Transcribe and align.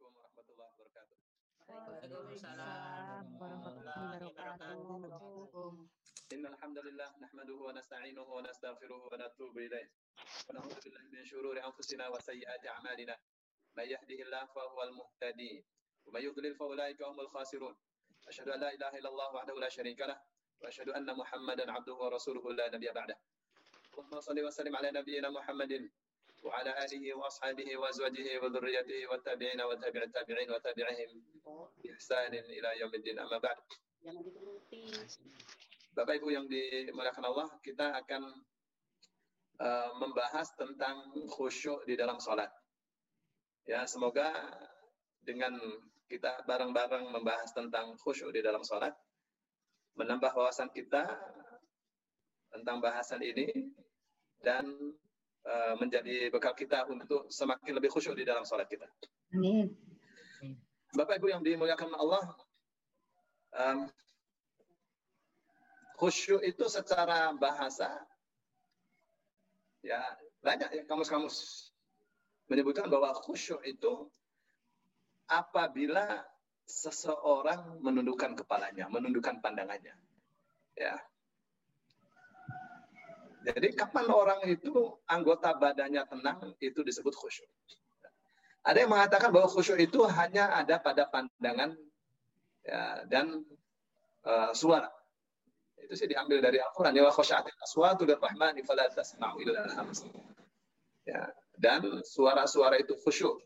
Assalamualaikum 0.00 0.32
warahmatullahi 0.32 0.72
wabarakatuh. 0.80 1.16
Waalaikumsalam 1.68 3.24
warahmatullahi 3.36 4.20
wabarakatuh. 4.24 5.76
إن 6.32 6.44
الحمد 6.46 6.78
لله 6.88 7.10
نحمده 7.20 7.58
ونستعينه 7.68 8.22
ونستغفره 8.24 9.00
ونتوب 9.12 9.54
إليه 9.58 9.86
ونعوذ 10.48 10.76
بالله 10.80 11.04
من 11.12 11.22
شرور 11.28 11.56
أنفسنا 11.60 12.04
وسيئات 12.08 12.62
أعمالنا 12.66 13.14
من 13.76 13.84
يهده 13.92 14.18
الله 14.24 14.42
فهو 14.56 14.78
المهتدي 14.88 15.54
ومن 16.08 16.22
يضلل 16.22 16.54
فأولئك 16.56 17.02
هم 17.02 17.20
الخاسرون 17.20 17.74
أشهد 18.28 18.48
أن 18.56 18.60
لا 18.60 18.70
إله 18.72 18.92
إلا 19.04 19.08
الله 19.12 19.28
وحده 19.36 19.54
لا 19.60 19.68
شريك 19.68 20.00
له 20.00 20.16
وأشهد 20.64 20.88
أن 20.96 21.08
محمدا 21.12 21.64
عبده 21.72 21.94
ورسوله 21.94 22.44
لا 22.56 22.66
نبي 22.72 22.88
بعده 22.88 23.16
اللهم 23.92 24.20
صل 24.20 24.38
وسلم 24.40 24.72
على 24.76 24.88
نبينا 24.96 25.28
محمد 25.28 25.72
وعلى 26.45 26.71
آله 26.85 27.03
وأصحابه 27.17 27.77
وأزواجه 27.77 28.27
وذريته 28.37 28.99
والتابعين 29.09 29.61
وتابع 29.61 30.01
التابعين 30.03 30.51
وتابعهم 30.51 31.09
بإحسان 31.83 32.33
إلى 32.33 32.69
يوم 32.79 32.93
الدين 32.93 33.19
أما 33.19 33.37
بعد 33.41 33.57
Jangan 34.05 34.21
dituruti. 34.21 34.85
Bapak 35.97 36.21
Ibu 36.21 36.29
yang 36.29 36.45
dimuliakan 36.45 37.25
Allah, 37.25 37.49
kita 37.65 37.89
akan 38.05 38.21
uh, 39.57 39.91
membahas 39.97 40.45
tentang 40.53 41.09
khusyuk 41.25 41.81
di 41.89 41.97
dalam 41.97 42.21
sholat. 42.21 42.53
Ya, 43.65 43.81
semoga 43.89 44.29
dengan 45.25 45.57
kita 46.05 46.45
bareng-bareng 46.45 47.09
membahas 47.09 47.49
tentang 47.57 47.97
khusyuk 47.97 48.29
di 48.29 48.45
dalam 48.45 48.61
sholat, 48.61 48.93
menambah 49.97 50.37
wawasan 50.37 50.69
kita 50.69 51.17
tentang 52.53 52.77
bahasan 52.77 53.25
ini 53.25 53.73
dan 54.45 54.69
uh, 55.46 55.74
menjadi 55.78 56.28
bekal 56.32 56.52
kita 56.52 56.88
untuk 56.88 57.28
semakin 57.30 57.76
lebih 57.76 57.90
khusyuk 57.92 58.16
di 58.16 58.24
dalam 58.24 58.44
sholat 58.44 58.66
kita. 58.66 58.88
Amin. 59.32 59.72
Bapak 60.90 61.22
Ibu 61.22 61.30
yang 61.30 61.42
dimuliakan 61.46 61.94
Allah, 61.94 62.24
um, 63.54 63.78
khusyuk 66.00 66.42
itu 66.42 66.66
secara 66.66 67.30
bahasa 67.38 68.02
ya 69.80 70.02
banyak 70.42 70.68
ya 70.76 70.82
kamus-kamus 70.84 71.68
menyebutkan 72.50 72.90
bahwa 72.90 73.14
khusyuk 73.14 73.62
itu 73.62 74.10
apabila 75.30 76.26
seseorang 76.66 77.78
menundukkan 77.82 78.34
kepalanya, 78.34 78.90
menundukkan 78.90 79.38
pandangannya. 79.38 79.94
Ya. 80.74 80.98
Jadi 83.40 83.72
kapan 83.72 84.06
orang 84.12 84.40
itu 84.44 85.00
anggota 85.08 85.56
badannya 85.56 86.04
tenang 86.04 86.52
itu 86.60 86.84
disebut 86.84 87.14
khusyuk. 87.16 87.48
Ada 88.60 88.84
yang 88.84 88.92
mengatakan 88.92 89.32
bahwa 89.32 89.48
khusyuk 89.48 89.80
itu 89.80 90.04
hanya 90.04 90.52
ada 90.52 90.76
pada 90.76 91.08
pandangan 91.08 91.72
ya, 92.60 93.08
dan 93.08 93.40
uh, 94.28 94.52
suara. 94.52 94.92
Itu 95.80 95.96
sih 95.96 96.04
diambil 96.04 96.44
dari 96.44 96.60
Al-Quran. 96.60 96.92
Ya. 96.92 97.08
Ya, 101.08 101.22
dan 101.56 102.04
suara-suara 102.04 102.76
itu 102.76 102.92
khusyuk. 103.00 103.40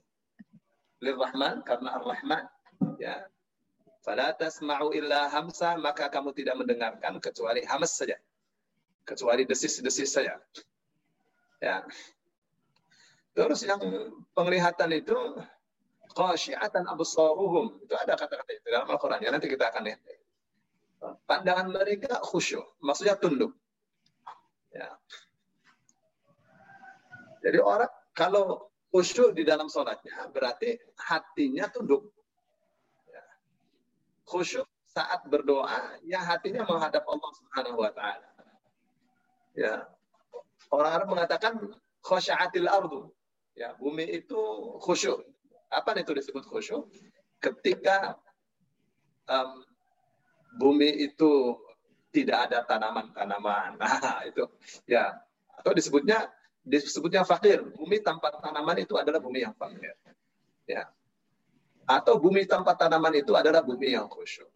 Lirrahman 0.98 1.62
karena 1.62 1.94
Ar-Rahman. 2.02 2.42
Ya. 2.98 3.22
Fala 4.02 4.34
tasma'u 4.34 4.92
illa 4.92 5.30
hamsa, 5.30 5.78
maka 5.80 6.10
kamu 6.10 6.34
tidak 6.36 6.58
mendengarkan 6.60 7.22
kecuali 7.22 7.62
hamas 7.64 7.96
saja. 7.96 8.18
Kecuali 9.04 9.44
desis-desis 9.44 10.10
saja. 10.10 10.40
Ya. 11.60 11.84
Terus 13.36 13.60
yang 13.68 13.80
penglihatan 14.32 14.90
itu 14.96 15.16
khasyiatan 16.16 16.88
absaruhum. 16.88 17.80
Itu 17.84 17.94
ada 17.96 18.16
kata-kata 18.16 18.50
itu 18.52 18.68
dalam 18.70 18.88
Al-Quran. 18.88 19.20
Ya, 19.20 19.30
nanti 19.34 19.50
kita 19.50 19.68
akan 19.68 19.82
lihat 19.84 20.00
pandangan 21.28 21.68
mereka 21.68 22.16
khusyuk, 22.24 22.64
maksudnya 22.80 23.18
tunduk. 23.20 23.52
Ya. 24.72 24.88
Jadi 27.44 27.58
orang 27.60 27.92
kalau 28.16 28.72
khusyuk 28.88 29.36
di 29.36 29.44
dalam 29.44 29.68
sholatnya 29.68 30.32
berarti 30.32 30.80
hatinya 30.96 31.68
tunduk. 31.68 32.08
Ya. 33.10 33.24
Khusyuk 34.24 34.64
saat 34.88 35.26
berdoa, 35.26 36.00
ya 36.06 36.22
hatinya 36.22 36.64
menghadap 36.64 37.04
Allah 37.04 37.30
Subhanahu 37.36 37.82
Wa 37.82 37.92
Taala. 37.92 38.28
Ya, 39.54 39.86
orang 40.74 40.90
Arab 40.98 41.08
mengatakan 41.14 41.58
khusyaatil 42.02 42.66
ardu. 42.66 43.10
Ya, 43.54 43.72
bumi 43.78 44.02
itu 44.10 44.38
khusyuk. 44.82 45.22
Apa 45.70 45.94
itu 45.94 46.10
disebut 46.10 46.42
khusyuk? 46.42 46.90
Ketika 47.38 48.18
um, 49.30 49.62
bumi 50.58 50.90
itu 51.06 51.54
tidak 52.14 52.50
ada 52.50 52.58
tanaman-tanaman. 52.66 53.74
Nah, 53.82 54.22
itu 54.26 54.46
ya. 54.86 55.14
Atau 55.54 55.74
disebutnya 55.74 56.30
disebutnya 56.62 57.22
fakir. 57.22 57.62
Bumi 57.74 58.02
tanpa 58.02 58.34
tanaman 58.38 58.82
itu 58.82 58.94
adalah 58.98 59.22
bumi 59.22 59.46
yang 59.46 59.54
fakir. 59.54 59.94
Ya. 60.66 60.90
Atau 61.86 62.18
bumi 62.18 62.48
tanpa 62.48 62.74
tanaman 62.74 63.14
itu 63.18 63.34
adalah 63.38 63.62
bumi 63.62 63.94
yang 63.94 64.10
khusyuk. 64.10 64.50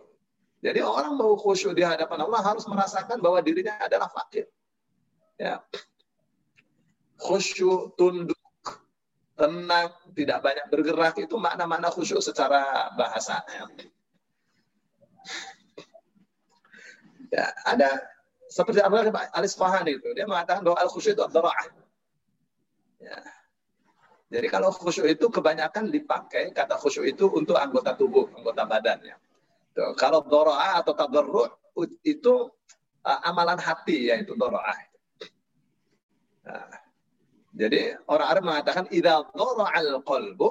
Jadi 0.59 0.83
orang 0.83 1.15
mau 1.15 1.39
khusyuk 1.39 1.71
di 1.71 1.87
hadapan 1.87 2.27
Allah 2.27 2.43
harus 2.43 2.67
merasakan 2.67 3.23
bahwa 3.23 3.39
dirinya 3.39 3.79
adalah 3.79 4.11
fakir. 4.11 4.51
Ya. 5.39 5.63
Khusyuk, 7.19 7.95
tunduk, 7.95 8.39
tenang, 9.39 9.95
tidak 10.15 10.39
banyak 10.43 10.67
bergerak 10.67 11.15
itu 11.23 11.39
makna-makna 11.39 11.91
khusyuk 11.95 12.19
secara 12.19 12.91
bahasa. 12.99 13.43
Ya. 13.55 13.65
Ya, 17.29 17.47
ada 17.69 18.03
seperti 18.49 18.81
apa 18.81 19.13
Alis 19.37 19.53
Fahani 19.53 20.01
itu 20.01 20.09
dia 20.17 20.25
mengatakan 20.25 20.65
al 20.65 20.89
khusyuk 20.91 21.15
itu 21.15 21.23
adalah 21.23 21.53
ya. 22.99 23.19
Jadi 24.29 24.47
kalau 24.53 24.69
khusyuk 24.75 25.09
itu 25.09 25.27
kebanyakan 25.33 25.89
dipakai 25.89 26.53
kata 26.53 26.77
khusyuk 26.77 27.09
itu 27.09 27.31
untuk 27.33 27.57
anggota 27.57 27.97
tubuh, 27.97 28.29
anggota 28.37 28.65
badannya. 28.69 29.17
Tuh, 29.73 29.95
kalau 29.95 30.21
doroa 30.27 30.83
atau 30.83 30.93
tadarru 30.93 31.49
itu 32.03 32.51
uh, 33.07 33.21
amalan 33.25 33.57
hati 33.57 34.11
yaitu 34.13 34.35
doroa. 34.37 34.88
Jadi 37.59 37.97
orang 38.07 38.29
Arab 38.29 38.43
mengatakan 38.47 38.85
idza 38.93 39.25
al 39.35 39.91
qalbu 40.05 40.49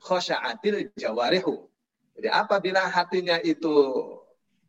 khasya'atil 0.00 0.94
jawarihu. 0.96 1.68
Jadi 2.18 2.28
apabila 2.30 2.82
hatinya 2.86 3.38
itu 3.42 3.74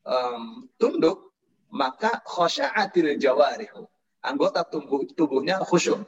um, 0.05 0.69
tunduk, 0.77 1.33
maka 1.69 2.21
khosya'atil 2.25 3.17
jawarihu. 3.17 3.85
Anggota 4.19 4.67
tubuh, 4.67 5.07
tubuhnya 5.15 5.61
khusyuk. 5.63 6.03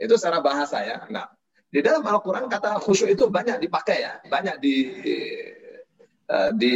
Itu 0.00 0.14
secara 0.16 0.40
bahasa 0.40 0.82
ya. 0.82 1.04
Nah, 1.12 1.28
di 1.68 1.84
dalam 1.84 2.02
Al-Quran 2.02 2.48
kata 2.48 2.80
khusyuk 2.80 3.12
itu 3.12 3.28
banyak 3.28 3.60
dipakai 3.60 3.98
ya. 4.02 4.12
Banyak 4.24 4.56
di, 4.58 4.74
uh, 6.32 6.50
di 6.56 6.72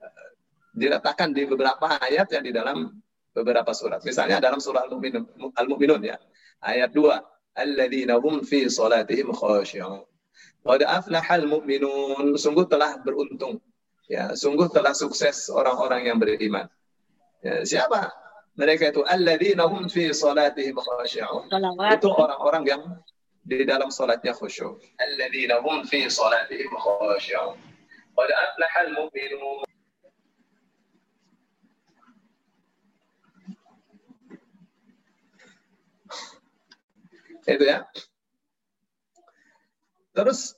uh, 0.00 0.30
diletakkan 0.72 1.30
di 1.34 1.44
beberapa 1.44 1.98
ayat 2.00 2.26
yang 2.32 2.44
di 2.46 2.52
dalam 2.54 2.88
beberapa 3.38 3.70
surat. 3.70 4.02
Misalnya 4.02 4.42
dalam 4.42 4.58
surah 4.58 4.90
Al-Mu'minun, 4.90 6.02
ya. 6.02 6.18
Ayat 6.58 6.90
2. 6.90 7.58
Alladzina 7.58 8.18
hum 8.18 8.42
fi 8.42 8.66
salatihim 8.66 9.30
khasyi'un. 9.34 10.02
Qad 10.62 10.80
aflahal 10.86 11.46
mu'minun. 11.46 12.34
Sungguh 12.38 12.66
telah 12.70 12.98
beruntung 13.02 13.58
Ya, 14.08 14.32
sungguh 14.32 14.72
telah 14.72 14.96
sukses 14.96 15.52
orang-orang 15.52 16.08
yang 16.08 16.16
beriman. 16.16 16.64
Ya, 17.44 17.60
siapa? 17.60 18.08
Mereka 18.56 18.90
itu 18.96 19.04
alladzina 19.04 19.68
hum 19.68 19.84
fi 19.92 20.08
salatihim 20.16 20.80
khashi'un. 20.80 21.52
Itu 21.92 22.08
orang-orang 22.16 22.64
yang 22.64 22.82
di 23.44 23.68
dalam 23.68 23.92
salatnya 23.92 24.32
khusyuk. 24.32 24.80
Alladzina 24.96 25.60
hum 25.60 25.84
fi 25.84 26.08
salatihim 26.08 26.72
khashi'un. 26.72 27.60
Qad 28.16 28.30
aflaha 28.32 28.78
al-mu'minun. 28.88 29.67
Itu 37.48 37.64
ya. 37.64 37.80
Terus 40.12 40.52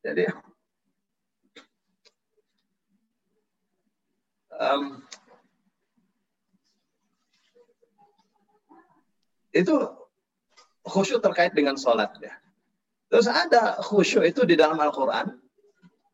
jadi 0.00 0.32
um, 4.56 5.04
itu 9.52 9.76
khusyuk 10.88 11.20
terkait 11.20 11.52
dengan 11.52 11.76
sholat 11.76 12.16
ya. 12.24 12.32
Terus 13.12 13.28
ada 13.28 13.76
khusyuk 13.84 14.24
itu 14.24 14.48
di 14.48 14.56
dalam 14.56 14.80
Al-Quran. 14.80 15.36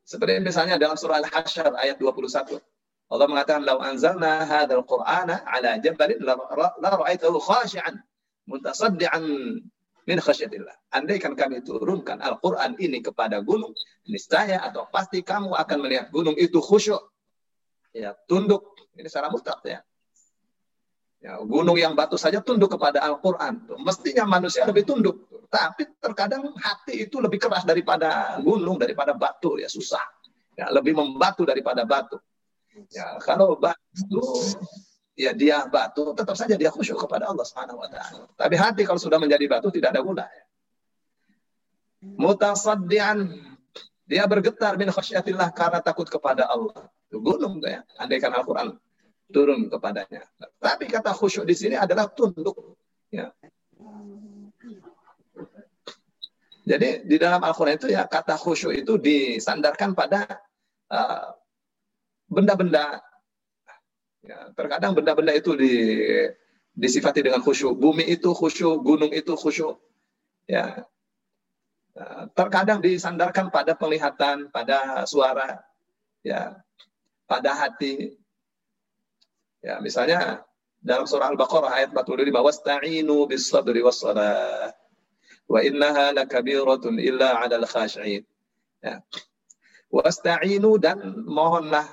Seperti 0.02 0.42
misalnya 0.42 0.82
dalam 0.82 0.98
surah 0.98 1.22
Al-Hasyr 1.22 1.78
ayat 1.78 1.98
21. 1.98 2.58
Allah 3.06 3.26
mengatakan, 3.30 3.62
"Lau 3.62 3.78
anzalna 3.78 4.42
hadzal 4.42 4.82
Qur'ana 4.82 5.46
'ala 5.46 5.78
jabalin 5.78 6.18
la 6.26 6.90
ra'aitahu 6.90 7.38
khashi'an 7.38 8.02
mutasaddian 8.46 9.22
min 10.06 10.19
khasyatillah. 10.22 10.94
Andaikan 10.94 11.34
kami 11.34 11.60
turunkan 11.66 12.22
Al-Quran 12.22 12.78
ini 12.78 13.02
kepada 13.02 13.43
gunung, 13.43 13.75
niscaya 14.06 14.62
atau 14.62 14.87
pasti 14.88 15.20
kamu 15.20 15.52
akan 15.52 15.78
melihat 15.82 16.06
gunung 16.14 16.38
itu 16.38 16.62
khusyuk. 16.62 17.02
Ya, 17.90 18.14
tunduk. 18.31 18.76
Ini 18.96 19.10
secara 19.10 19.28
mutlak 19.28 19.60
ya. 19.66 19.82
Ya, 21.20 21.43
gunung 21.43 21.75
yang 21.75 21.98
batu 21.98 22.14
saja 22.14 22.38
tunduk 22.38 22.70
kepada 22.70 23.02
Al-Quran. 23.02 23.66
Mestinya 23.82 24.25
manusia 24.28 24.62
lebih 24.62 24.87
tunduk. 24.87 25.26
Tapi 25.50 25.88
terkadang 25.99 26.54
hati 26.54 27.08
itu 27.08 27.19
lebih 27.19 27.42
keras 27.42 27.66
daripada 27.66 28.38
gunung, 28.44 28.78
daripada 28.78 29.10
batu. 29.16 29.58
Ya 29.58 29.66
susah. 29.66 30.02
Ya, 30.54 30.70
lebih 30.70 30.94
membatu 30.96 31.42
daripada 31.42 31.82
batu. 31.82 32.20
Ya, 32.92 33.16
kalau 33.25 33.56
batu 33.56 34.22
ya 35.16 35.32
dia 35.32 35.64
batu, 35.66 36.12
tetap 36.12 36.36
saja 36.36 36.54
dia 36.54 36.68
khusyuk 36.68 37.00
kepada 37.00 37.32
Allah 37.32 37.42
Subhanahu 37.42 37.80
wa 37.80 37.88
taala. 37.88 38.28
Tapi 38.36 38.54
hati 38.54 38.82
kalau 38.84 39.00
sudah 39.00 39.16
menjadi 39.16 39.48
batu 39.48 39.72
tidak 39.72 39.96
ada 39.96 40.04
guna. 40.04 40.24
Mutasaddian 42.04 43.32
dia 44.06 44.22
bergetar 44.28 44.78
min 44.78 44.92
khasyatillah 44.92 45.50
karena 45.56 45.80
takut 45.80 46.06
kepada 46.06 46.46
Allah. 46.46 46.86
Itu 47.08 47.18
gunung 47.24 47.58
ya, 47.64 47.82
andaikan 47.98 48.30
Al-Qur'an 48.36 48.76
turun 49.32 49.66
kepadanya. 49.66 50.22
Tapi 50.60 50.86
kata 50.86 51.10
khusyuk 51.10 51.48
di 51.48 51.56
sini 51.56 51.74
adalah 51.74 52.06
tunduk. 52.12 52.78
Ya. 53.10 53.34
Jadi 56.66 57.06
di 57.06 57.16
dalam 57.16 57.38
Al-Quran 57.46 57.78
itu 57.78 57.88
ya 57.94 58.10
kata 58.10 58.34
khusyuk 58.34 58.74
itu 58.74 58.98
disandarkan 58.98 59.94
pada 59.94 60.42
uh, 60.90 61.30
benda-benda 62.26 62.98
Ya, 64.26 64.50
terkadang 64.58 64.99
benda-benda 64.99 65.31
itu 65.31 65.55
di, 65.55 66.02
disifati 66.75 67.23
dengan 67.23 67.40
khusyuk. 67.40 67.78
Bumi 67.78 68.02
itu 68.11 68.34
khusyuk, 68.34 68.82
gunung 68.82 69.14
itu 69.14 69.38
khusyuk. 69.38 69.78
Ya. 70.50 70.82
ya. 71.94 72.26
Terkadang 72.34 72.82
disandarkan 72.82 73.55
pada 73.55 73.78
penglihatan, 73.78 74.50
pada 74.50 75.06
suara, 75.06 75.62
ya, 76.26 76.58
pada 77.31 77.55
hati. 77.55 78.19
Ya, 79.62 79.78
misalnya 79.78 80.43
dalam 80.82 81.06
surah 81.06 81.31
Al-Baqarah 81.31 81.70
ayat 81.70 81.90
45, 81.94 82.43
"Wasta'inu 82.43 83.31
bis-sabri 83.31 83.82
was-salah 83.82 84.75
wa 85.46 85.62
innaha 85.62 86.11
lakabiratun 86.19 86.99
illa 86.99 87.38
'alal 87.38 87.67
khashi'in." 87.67 88.26
Ya. 88.82 89.06
Wasta'inu 89.90 90.82
dan 90.82 90.99
mohonlah 91.31 91.87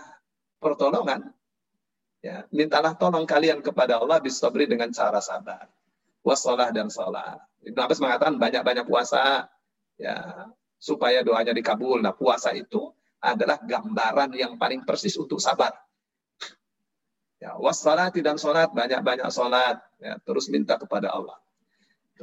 pertolongan 0.57 1.29
Ya, 2.23 2.47
mintalah 2.55 2.95
tolong 2.95 3.27
kalian 3.27 3.59
kepada 3.59 3.99
Allah 3.99 4.23
bisabri 4.23 4.63
dengan 4.63 4.87
cara 4.95 5.19
sabar. 5.19 5.67
Wasalah 6.23 6.71
dan 6.71 6.87
salah. 6.87 7.35
Ibn 7.67 7.75
Abbas 7.83 7.99
mengatakan 7.99 8.39
banyak-banyak 8.39 8.87
puasa 8.87 9.51
ya 9.99 10.47
supaya 10.79 11.19
doanya 11.19 11.51
dikabul. 11.51 11.99
Nah, 11.99 12.15
puasa 12.15 12.55
itu 12.55 12.95
adalah 13.19 13.59
gambaran 13.59 14.31
yang 14.39 14.55
paling 14.55 14.87
persis 14.87 15.19
untuk 15.19 15.43
sabar. 15.43 15.75
Ya, 17.43 17.59
wassalati 17.59 18.23
dan 18.23 18.39
salat, 18.39 18.71
banyak-banyak 18.71 19.27
salat, 19.27 19.83
ya, 19.99 20.15
terus 20.23 20.47
minta 20.47 20.79
kepada 20.79 21.11
Allah. 21.11 21.35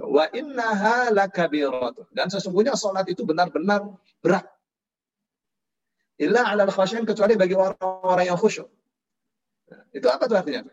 Wa 0.00 0.32
innaha. 0.32 1.12
Dan 2.16 2.32
sesungguhnya 2.32 2.72
salat 2.72 3.04
itu 3.12 3.28
benar-benar 3.28 3.84
berat. 4.24 4.48
Illa 6.16 6.48
ala 6.48 6.64
khasyin 6.72 7.04
kecuali 7.04 7.36
bagi 7.36 7.52
orang-orang 7.52 8.32
yang 8.32 8.40
khusyuk. 8.40 8.79
Itu 9.94 10.06
apa 10.10 10.26
tuh 10.26 10.38
artinya? 10.38 10.66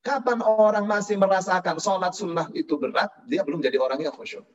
Kapan 0.00 0.40
orang 0.40 0.88
masih 0.88 1.20
merasakan 1.20 1.76
sholat 1.76 2.16
sunnah 2.16 2.48
itu 2.56 2.80
berat, 2.80 3.12
dia 3.28 3.44
belum 3.44 3.60
jadi 3.60 3.76
orang 3.76 4.00
yang 4.00 4.16
khusyuk. 4.16 4.48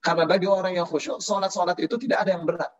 Karena 0.00 0.24
bagi 0.24 0.46
orang 0.46 0.78
yang 0.78 0.86
khusyuk, 0.88 1.20
sholat-sholat 1.20 1.76
itu 1.82 1.98
tidak 2.00 2.24
ada 2.24 2.38
yang 2.38 2.46
berat. 2.46 2.72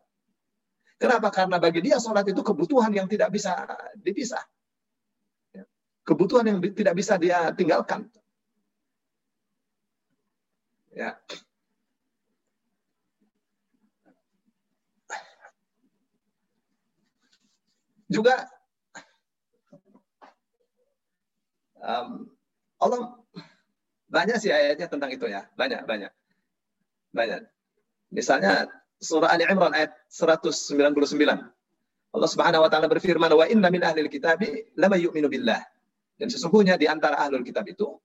Kenapa? 1.00 1.29
Karena 1.32 1.56
bagi 1.61 1.81
dia 1.85 1.99
sholat 2.00 2.25
itu 2.29 2.41
kebutuhan 2.41 2.93
yang 2.93 3.09
tidak 3.09 3.32
bisa 3.32 3.56
dipisah. 3.99 4.44
Ya. 5.53 5.65
Kebutuhan 6.05 6.44
yang 6.49 6.59
tidak 6.61 6.94
bisa 6.97 7.17
dia 7.19 7.50
tinggalkan. 7.56 8.09
Ya. 10.94 11.19
Juga 18.11 18.49
Um, 21.81 22.29
Allah 22.81 23.17
banyak 24.11 24.37
sih 24.41 24.53
ayatnya 24.53 24.88
tentang 24.88 25.11
itu 25.12 25.25
ya, 25.29 25.49
banyak 25.56 25.85
banyak 25.85 26.12
banyak. 27.15 27.47
Misalnya 28.11 28.67
surah 28.99 29.31
Ali 29.31 29.47
Imran 29.47 29.75
ayat 29.75 29.94
199. 30.11 30.91
Allah 32.11 32.29
Subhanahu 32.29 32.67
wa 32.67 32.71
taala 32.71 32.91
berfirman 32.91 33.31
wa 33.31 33.47
inna 33.47 33.71
min 33.71 33.82
ahlil 33.87 34.11
kitabi 34.11 34.75
lama 34.75 34.99
yu'minu 34.99 35.31
billah. 35.31 35.62
Dan 36.19 36.27
sesungguhnya 36.27 36.75
di 36.75 36.91
antara 36.91 37.23
ahlul 37.23 37.47
kitab 37.47 37.65
itu 37.71 37.97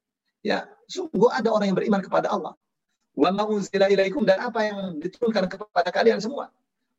ya 0.45 0.69
sungguh 0.85 1.33
ada 1.33 1.49
orang 1.49 1.73
yang 1.73 1.77
beriman 1.77 2.01
kepada 2.05 2.29
Allah. 2.29 2.53
Wa 3.17 3.33
ma 3.33 3.49
unzila 3.49 3.89
ilaikum 3.89 4.27
dan 4.27 4.45
apa 4.45 4.61
yang 4.61 5.01
diturunkan 5.01 5.49
kepada 5.49 5.89
kalian 5.89 6.21
semua. 6.21 6.53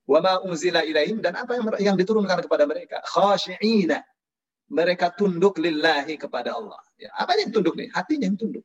Wa 0.07 0.19
ma 0.19 0.43
unzila 0.43 0.83
ilaihim 0.83 1.23
dan 1.23 1.39
apa 1.39 1.55
yang 1.55 1.95
yang 1.95 1.97
diturunkan 1.97 2.43
kepada 2.43 2.67
mereka. 2.67 2.99
Khashi'ina 3.07 4.03
mereka 4.71 5.15
tunduk 5.15 5.59
lillahi 5.63 6.19
kepada 6.19 6.59
Allah. 6.59 6.81
Ya, 6.99 7.13
apa 7.15 7.39
yang 7.39 7.55
tunduk 7.55 7.79
nih? 7.79 7.93
Hatinya 7.93 8.27
yang 8.27 8.39
tunduk. 8.39 8.65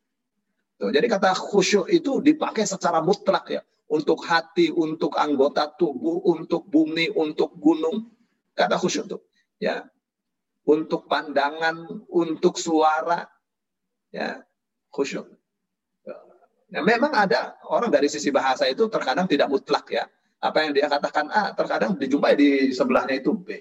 Tuh, 0.81 0.89
jadi 0.89 1.05
kata 1.05 1.37
khusyuk 1.37 1.85
itu 1.93 2.23
dipakai 2.25 2.65
secara 2.65 3.03
mutlak 3.05 3.45
ya. 3.53 3.61
Untuk 3.91 4.23
hati, 4.23 4.71
untuk 4.71 5.19
anggota 5.19 5.67
tubuh, 5.75 6.23
untuk 6.25 6.65
bumi, 6.71 7.11
untuk 7.11 7.53
gunung. 7.59 8.07
Kata 8.55 8.79
khusyuk 8.79 9.05
itu. 9.11 9.17
Ya. 9.61 9.85
Untuk 10.65 11.05
pandangan, 11.11 12.07
untuk 12.09 12.57
suara. 12.57 13.27
Ya, 14.09 14.41
khusyuk. 14.89 15.27
Ya, 16.71 16.79
memang 16.79 17.11
ada 17.11 17.59
orang 17.67 17.91
dari 17.91 18.07
sisi 18.07 18.31
bahasa 18.31 18.63
itu 18.63 18.87
terkadang 18.87 19.27
tidak 19.27 19.51
mutlak 19.51 19.91
ya. 19.91 20.07
Apa 20.39 20.63
yang 20.65 20.71
dia 20.71 20.87
katakan 20.87 21.27
A, 21.29 21.51
terkadang 21.51 21.99
dijumpai 21.99 22.33
di 22.39 22.71
sebelahnya 22.71 23.19
itu 23.19 23.35
B. 23.35 23.59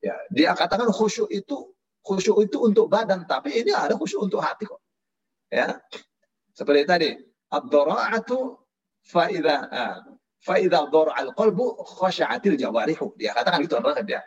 Ya, 0.00 0.16
dia 0.32 0.56
katakan 0.56 0.88
khusyuk 0.88 1.28
itu 1.28 1.75
khusyuk 2.06 2.46
itu 2.46 2.62
untuk 2.62 2.86
badan, 2.86 3.26
tapi 3.26 3.50
ini 3.50 3.74
ada 3.74 3.98
khusyuk 3.98 4.30
untuk 4.30 4.38
hati 4.38 4.62
kok. 4.70 4.78
Ya. 5.50 5.82
Seperti 6.54 6.82
tadi, 6.86 7.10
ad-dhara'atu 7.50 8.54
fa 9.02 9.26
idza 9.26 9.56
fa 10.38 10.54
idza 10.62 10.86
al 10.86 11.30
qalbu 11.34 11.82
khasha'atil 11.82 12.54
jawarihu. 12.54 13.12
Dia 13.18 13.34
katakan 13.34 13.58
gitu 13.66 13.74
Allah 13.82 13.98
dia. 14.06 14.22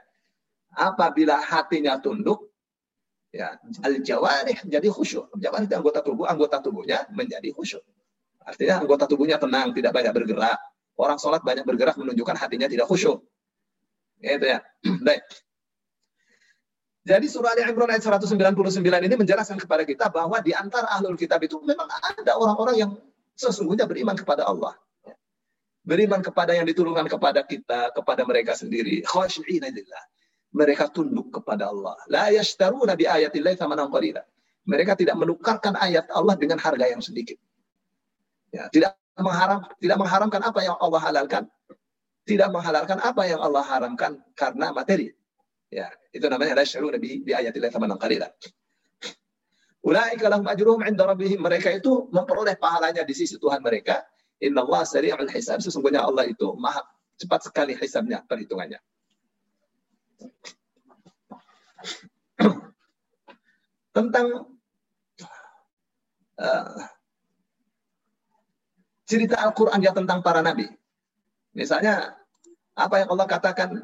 Apabila 0.75 1.39
hatinya 1.39 1.97
tunduk, 1.97 2.51
ya 3.31 3.55
al-jawarih 3.81 4.59
jadi 4.67 4.87
khusyuk. 4.91 5.31
Jawarih 5.39 5.65
itu 5.65 5.75
anggota 5.79 6.03
tubuh, 6.03 6.27
anggota 6.27 6.59
tubuhnya 6.59 7.07
menjadi 7.15 7.49
khusyuk. 7.55 7.81
Artinya 8.43 8.83
anggota 8.83 9.07
tubuhnya 9.07 9.39
tenang, 9.39 9.71
tidak 9.71 9.95
banyak 9.95 10.13
bergerak. 10.13 10.59
Orang 10.99 11.15
sholat 11.15 11.41
banyak 11.47 11.63
bergerak 11.63 11.95
menunjukkan 11.95 12.35
hatinya 12.35 12.67
tidak 12.67 12.85
khusyuk. 12.91 13.23
Itu 14.19 14.45
ya. 14.45 14.59
Baik. 15.07 15.23
Jadi 17.09 17.25
surah 17.25 17.57
Ali 17.57 17.65
Imran 17.65 17.89
ayat 17.89 18.05
199 18.05 18.85
ini 18.85 19.15
menjelaskan 19.17 19.57
kepada 19.57 19.81
kita 19.81 20.13
bahwa 20.13 20.37
di 20.45 20.53
antara 20.53 20.85
ahlul 20.93 21.17
kitab 21.17 21.41
itu 21.41 21.57
memang 21.65 21.89
ada 21.89 22.37
orang-orang 22.37 22.85
yang 22.85 22.91
sesungguhnya 23.33 23.89
beriman 23.89 24.13
kepada 24.13 24.45
Allah. 24.45 24.77
Beriman 25.81 26.21
kepada 26.21 26.53
yang 26.53 26.69
diturunkan 26.69 27.09
kepada 27.09 27.41
kita, 27.41 27.89
kepada 27.97 28.21
mereka 28.29 28.53
sendiri. 28.53 29.01
Mereka 30.53 30.93
tunduk 30.93 31.33
kepada 31.33 31.73
Allah. 31.73 31.97
La 32.13 32.29
yashtaruna 32.29 32.93
bi. 32.93 33.09
Mereka 34.69 34.93
tidak 34.93 35.15
menukarkan 35.17 35.81
ayat 35.81 36.05
Allah 36.13 36.37
dengan 36.37 36.61
harga 36.61 36.85
yang 36.85 37.01
sedikit. 37.01 37.41
Ya, 38.53 38.69
tidak 38.69 38.93
mengharam 39.17 39.65
tidak 39.81 39.97
mengharamkan 39.97 40.41
apa 40.45 40.59
yang 40.61 40.77
Allah 40.77 41.01
halalkan, 41.01 41.43
tidak 42.29 42.53
menghalalkan 42.53 43.01
apa 43.01 43.21
yang 43.25 43.41
Allah 43.41 43.65
haramkan 43.65 44.21
karena 44.37 44.69
materi. 44.69 45.18
Ya, 45.69 45.93
itu 46.09 46.25
namanya 46.25 46.57
la 46.57 46.65
syaruna 46.65 46.97
bi 46.97 47.21
bi 47.21 47.31
ayatillahi 47.33 47.69
thamanan 47.69 48.01
qalila. 48.01 48.25
Ulaika 49.85 50.25
lahum 50.27 50.49
ajruhum 50.49 50.81
'inda 50.81 51.05
rabbihim. 51.05 51.39
Mereka 51.39 51.77
itu 51.77 52.09
memperoleh 52.09 52.57
pahalanya 52.57 53.05
di 53.05 53.13
sisi 53.13 53.37
Tuhan 53.37 53.61
mereka. 53.61 54.01
Inna 54.41 54.65
Allah 54.65 54.83
sari'ul 54.83 55.29
hisab. 55.29 55.61
Sesungguhnya 55.61 56.01
Allah 56.01 56.25
itu 56.25 56.57
maha 56.57 56.81
cepat 57.21 57.51
sekali 57.51 57.77
hisabnya, 57.77 58.25
perhitungannya. 58.25 58.81
Tentang 63.95 64.27
uh, 66.39 66.79
cerita 69.09 69.41
Al-Quran 69.41 69.81
ya 69.83 69.91
tentang 69.91 70.21
para 70.21 70.39
nabi. 70.45 70.69
Misalnya, 71.51 72.13
apa 72.77 73.01
yang 73.03 73.09
Allah 73.11 73.27
katakan 73.27 73.83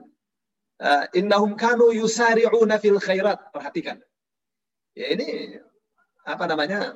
Eh, 0.75 1.23
innahum 1.23 1.55
kanu 1.55 1.95
yusari'una 1.95 2.75
fil 2.83 2.99
khairat. 2.99 3.51
Perhatikan. 3.55 4.03
Ya 4.91 5.07
ini 5.15 5.55
apa 6.27 6.43
namanya? 6.51 6.91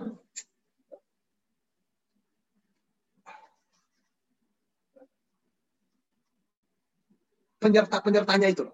Penyerta-penyertanya 7.59 8.47
itu. 8.51 8.67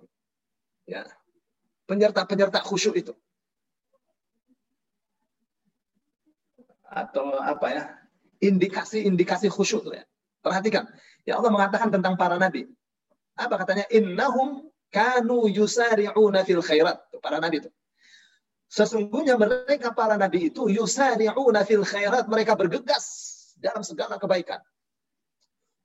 Ya. 0.90 1.06
Penyerta-penyerta 1.86 2.62
khusyuk 2.66 2.98
itu. 2.98 3.14
Atau 6.86 7.30
apa 7.38 7.68
ya? 7.70 7.84
Indikasi-indikasi 8.42 9.54
khusyuk 9.54 9.86
ya. 9.94 10.06
Perhatikan. 10.42 10.90
Ya 11.26 11.38
Allah 11.38 11.54
mengatakan 11.54 11.94
tentang 11.94 12.18
para 12.18 12.38
nabi. 12.42 12.70
Apa 13.38 13.62
katanya? 13.62 13.86
Innahum 13.90 14.70
kanu 14.96 15.52
yusari'una 15.52 16.48
fil 16.48 16.64
khairat. 16.64 17.04
Para 17.20 17.44
nabi 17.44 17.60
itu. 17.60 17.70
Sesungguhnya 18.72 19.36
mereka 19.36 19.92
para 19.92 20.16
nabi 20.16 20.48
itu 20.48 20.72
yusari'una 20.72 21.68
fil 21.68 21.84
khairat. 21.84 22.32
Mereka 22.32 22.56
bergegas 22.56 23.06
dalam 23.60 23.84
segala 23.84 24.16
kebaikan. 24.16 24.64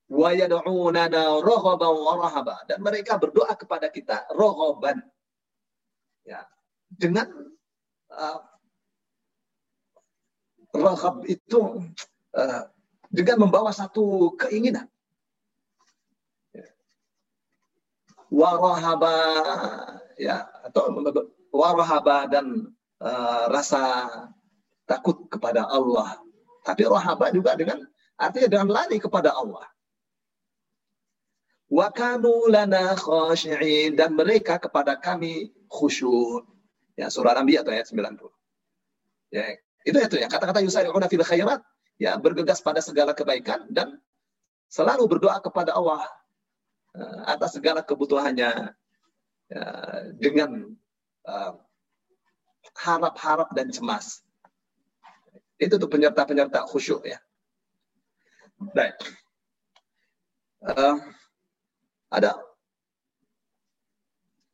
Wa 0.06 0.30
yad'unana 0.30 1.42
raghaban 1.42 1.94
wa 1.98 2.14
rahaba. 2.22 2.56
Dan 2.70 2.86
mereka 2.86 3.18
berdoa 3.18 3.50
kepada 3.58 3.90
kita 3.90 4.30
raghaban. 4.30 5.02
Ya. 6.22 6.46
Dengan 6.90 7.26
uh, 8.14 8.38
rahab 10.74 11.26
itu 11.26 11.82
uh, 12.34 12.62
dengan 13.10 13.46
membawa 13.46 13.74
satu 13.74 14.34
keinginan. 14.38 14.86
Warahaba 18.30 19.16
ya 20.14 20.46
atau 20.70 20.94
warahaba 21.50 22.30
dan 22.30 22.70
uh, 23.02 23.44
rasa 23.50 24.06
takut 24.86 25.26
kepada 25.26 25.66
Allah. 25.66 26.18
Tapi 26.62 26.86
rahaba 26.86 27.34
juga 27.34 27.58
dengan 27.58 27.82
artinya 28.14 28.48
dengan 28.48 28.68
lari 28.70 29.02
kepada 29.02 29.34
Allah. 29.34 29.66
Wa 31.70 31.90
kanu 31.94 32.50
lana 32.50 32.98
dan 33.94 34.10
mereka 34.14 34.58
kepada 34.58 34.98
kami 34.98 35.54
khusyuk. 35.70 36.46
Ya 36.98 37.08
surah 37.08 37.34
Al-Anbiya 37.34 37.62
ayat 37.64 37.88
90. 37.88 38.26
Ya, 39.30 39.46
itu 39.86 39.94
itu 39.94 40.16
ya 40.18 40.26
kata-kata 40.26 40.58
yusari'una 40.60 41.06
fil 41.06 41.22
khairat 41.22 41.62
ya 42.02 42.18
bergegas 42.18 42.58
pada 42.60 42.82
segala 42.82 43.14
kebaikan 43.14 43.70
dan 43.70 44.02
selalu 44.66 45.06
berdoa 45.06 45.38
kepada 45.38 45.72
Allah 45.72 46.02
atas 47.26 47.54
segala 47.58 47.86
kebutuhannya 47.86 48.74
uh, 49.54 50.00
dengan 50.18 50.74
uh, 51.26 51.54
harap-harap 52.74 53.50
dan 53.54 53.70
cemas. 53.70 54.22
Itu 55.60 55.76
tuh 55.76 55.90
penyerta-penyerta 55.90 56.64
khusyuk 56.66 57.04
ya. 57.04 57.18
Baik. 58.74 58.96
Uh, 60.60 61.00
ada 62.12 62.36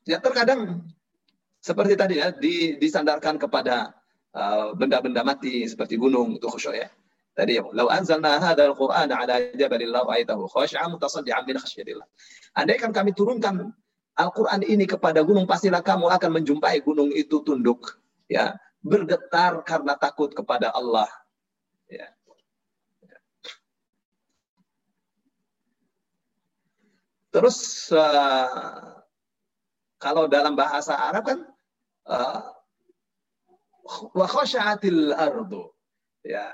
ya 0.06 0.22
terkadang 0.22 0.86
seperti 1.58 1.98
tadi 1.98 2.22
ya 2.22 2.30
di, 2.30 2.78
disandarkan 2.78 3.42
kepada 3.42 3.90
benda-benda 4.76 5.24
uh, 5.24 5.26
mati 5.26 5.66
seperti 5.66 5.98
gunung 5.98 6.36
itu 6.38 6.46
khusyuk 6.46 6.76
ya. 6.76 6.88
Tadi 7.36 7.60
ya, 7.60 7.64
"Lau 7.68 7.92
anzalna 7.92 8.40
hadzal 8.40 8.72
Qur'an 8.72 9.12
'ala 9.12 9.52
jabalin 9.60 9.92
la 9.92 10.00
ra'aitahu 10.08 10.48
khashi'an 10.48 10.88
mutasaddian 10.88 11.44
min 11.44 11.60
khasyatillah." 11.60 12.08
Andai 12.56 12.80
kan 12.80 12.96
kami 12.96 13.12
turunkan 13.12 13.76
Al-Qur'an 14.16 14.64
ini 14.64 14.88
kepada 14.88 15.20
gunung, 15.20 15.44
pastilah 15.44 15.84
kamu 15.84 16.08
akan 16.08 16.40
menjumpai 16.40 16.80
gunung 16.80 17.12
itu 17.12 17.44
tunduk, 17.44 18.00
ya, 18.32 18.56
bergetar 18.80 19.60
karena 19.68 19.92
takut 20.00 20.32
kepada 20.32 20.72
Allah. 20.72 21.04
Ya. 21.92 22.08
Terus 27.28 27.92
uh, 27.92 29.04
kalau 30.00 30.24
dalam 30.24 30.56
bahasa 30.56 30.96
Arab 30.96 31.28
kan 31.28 31.38
uh, 32.08 32.40
wa 34.16 34.24
khasyatil 34.24 35.12
ardu. 35.12 35.68
Ya, 36.24 36.48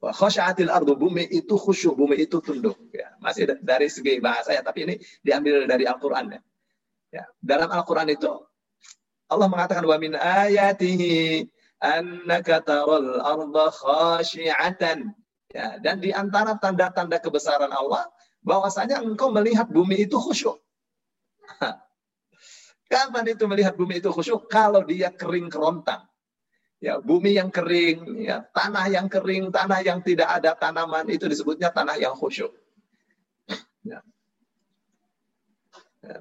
Wa 0.00 0.16
khasyatil 0.16 0.72
ardu 0.72 0.96
bumi 0.96 1.28
itu 1.28 1.60
khusyuk, 1.60 1.92
bumi 1.92 2.24
itu 2.24 2.40
tunduk. 2.40 2.76
Ya, 2.88 3.12
masih 3.20 3.52
dari 3.60 3.92
segi 3.92 4.16
bahasa 4.16 4.56
ya, 4.56 4.64
tapi 4.64 4.88
ini 4.88 4.94
diambil 5.20 5.68
dari 5.68 5.84
Al-Qur'an 5.84 6.32
ya. 6.32 6.40
ya. 7.12 7.24
Dalam 7.36 7.68
Al-Qur'an 7.68 8.08
itu 8.08 8.32
Allah 9.28 9.46
mengatakan 9.52 9.84
wa 9.84 10.00
min 10.00 10.16
ayatihi 10.16 11.44
annaka 11.84 12.64
taral 12.64 13.20
arda 13.20 13.66
khasyi'atan. 13.68 15.12
Ya, 15.52 15.76
dan 15.84 16.00
di 16.00 16.16
antara 16.16 16.56
tanda-tanda 16.56 17.20
kebesaran 17.20 17.68
Allah 17.68 18.08
bahwasanya 18.40 19.04
engkau 19.04 19.28
melihat 19.28 19.68
bumi 19.68 20.08
itu 20.08 20.16
khusyuk. 20.16 20.56
Kapan 22.90 23.24
itu 23.28 23.44
melihat 23.44 23.76
bumi 23.76 24.00
itu 24.00 24.08
khusyuk? 24.08 24.48
Kalau 24.48 24.80
dia 24.82 25.12
kering 25.12 25.52
kerontang 25.52 26.09
ya 26.80 26.96
bumi 26.98 27.36
yang 27.36 27.52
kering, 27.52 28.24
ya 28.24 28.42
tanah 28.56 28.88
yang 28.88 29.06
kering, 29.06 29.52
tanah 29.52 29.84
yang 29.84 30.00
tidak 30.00 30.28
ada 30.40 30.56
tanaman 30.56 31.06
itu 31.12 31.28
disebutnya 31.28 31.68
tanah 31.68 32.00
yang 32.00 32.16
khusyuk. 32.16 32.50
Ya. 33.84 34.00
ya. 36.00 36.18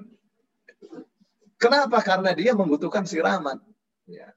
Kenapa? 1.59 1.99
Karena 2.03 2.31
dia 2.35 2.55
membutuhkan 2.55 3.03
siraman. 3.03 3.59
Ya. 4.07 4.31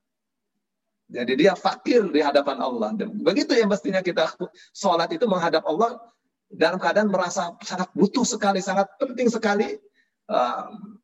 Jadi 1.12 1.44
dia 1.44 1.52
fakir 1.52 2.08
di 2.08 2.24
hadapan 2.24 2.58
Allah. 2.58 2.90
Dan 2.96 3.20
begitu 3.20 3.52
yang 3.52 3.68
mestinya 3.68 4.00
kita 4.00 4.32
sholat 4.72 5.12
itu 5.12 5.28
menghadap 5.28 5.62
Allah 5.68 6.00
dalam 6.48 6.80
keadaan 6.80 7.12
merasa 7.12 7.52
sangat 7.60 7.92
butuh 7.92 8.24
sekali, 8.24 8.64
sangat 8.64 8.88
penting 8.96 9.28
sekali 9.28 9.76
um, 10.26 10.98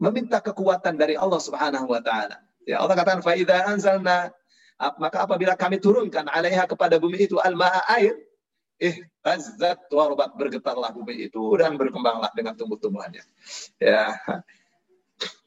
meminta 0.00 0.40
kekuatan 0.40 0.96
dari 0.96 1.20
Allah 1.20 1.40
Subhanahu 1.42 1.86
wa 1.90 2.00
taala. 2.00 2.47
Ya 2.68 2.84
Allah 2.84 3.00
katakan 3.00 3.24
faida 3.24 3.64
anzalna 3.64 4.28
maka 5.00 5.24
apabila 5.24 5.56
kami 5.56 5.80
turunkan 5.80 6.28
alaiha 6.28 6.68
kepada 6.68 7.00
bumi 7.00 7.24
itu 7.24 7.40
al-ma'a 7.40 7.88
air 7.96 8.12
eh 8.76 9.08
tazzat 9.24 9.88
warbat 9.90 10.36
bergetarlah 10.36 10.92
bumi 10.92 11.32
itu 11.32 11.40
dan 11.56 11.80
berkembanglah 11.80 12.28
dengan 12.36 12.54
tumbuh-tumbuhannya. 12.54 13.24
Ya. 13.80 14.14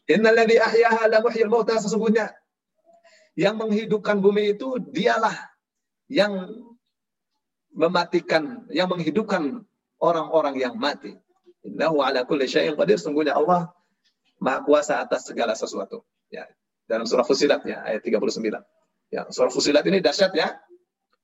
Innalladzi 0.09 0.57
ahyaha 0.57 1.07
la 1.07 1.21
muhyil 1.21 1.47
mauta 1.47 1.77
sesungguhnya 1.77 2.33
yang 3.37 3.55
menghidupkan 3.55 4.19
bumi 4.19 4.57
itu 4.57 4.81
dialah 4.81 5.31
yang 6.11 6.51
mematikan, 7.71 8.67
yang 8.67 8.91
menghidupkan 8.91 9.63
orang-orang 10.01 10.59
yang 10.59 10.75
mati. 10.75 11.15
Innahu 11.63 12.03
ala 12.03 12.27
kulli 12.27 12.49
syai'in 12.49 12.75
qadir. 12.75 12.97
Sungguhnya 12.97 13.37
Allah 13.37 13.69
Maha 14.41 14.65
kuasa 14.65 14.99
atas 14.99 15.29
segala 15.29 15.53
sesuatu. 15.53 16.01
Ya 16.33 16.49
dalam 16.91 17.07
surah 17.07 17.23
Fusilat 17.23 17.63
ya 17.63 17.87
ayat 17.87 18.03
39. 18.03 18.35
Ya, 19.07 19.23
surah 19.31 19.47
Fusilat 19.47 19.87
ini 19.87 20.03
dahsyat 20.03 20.35
ya. 20.35 20.59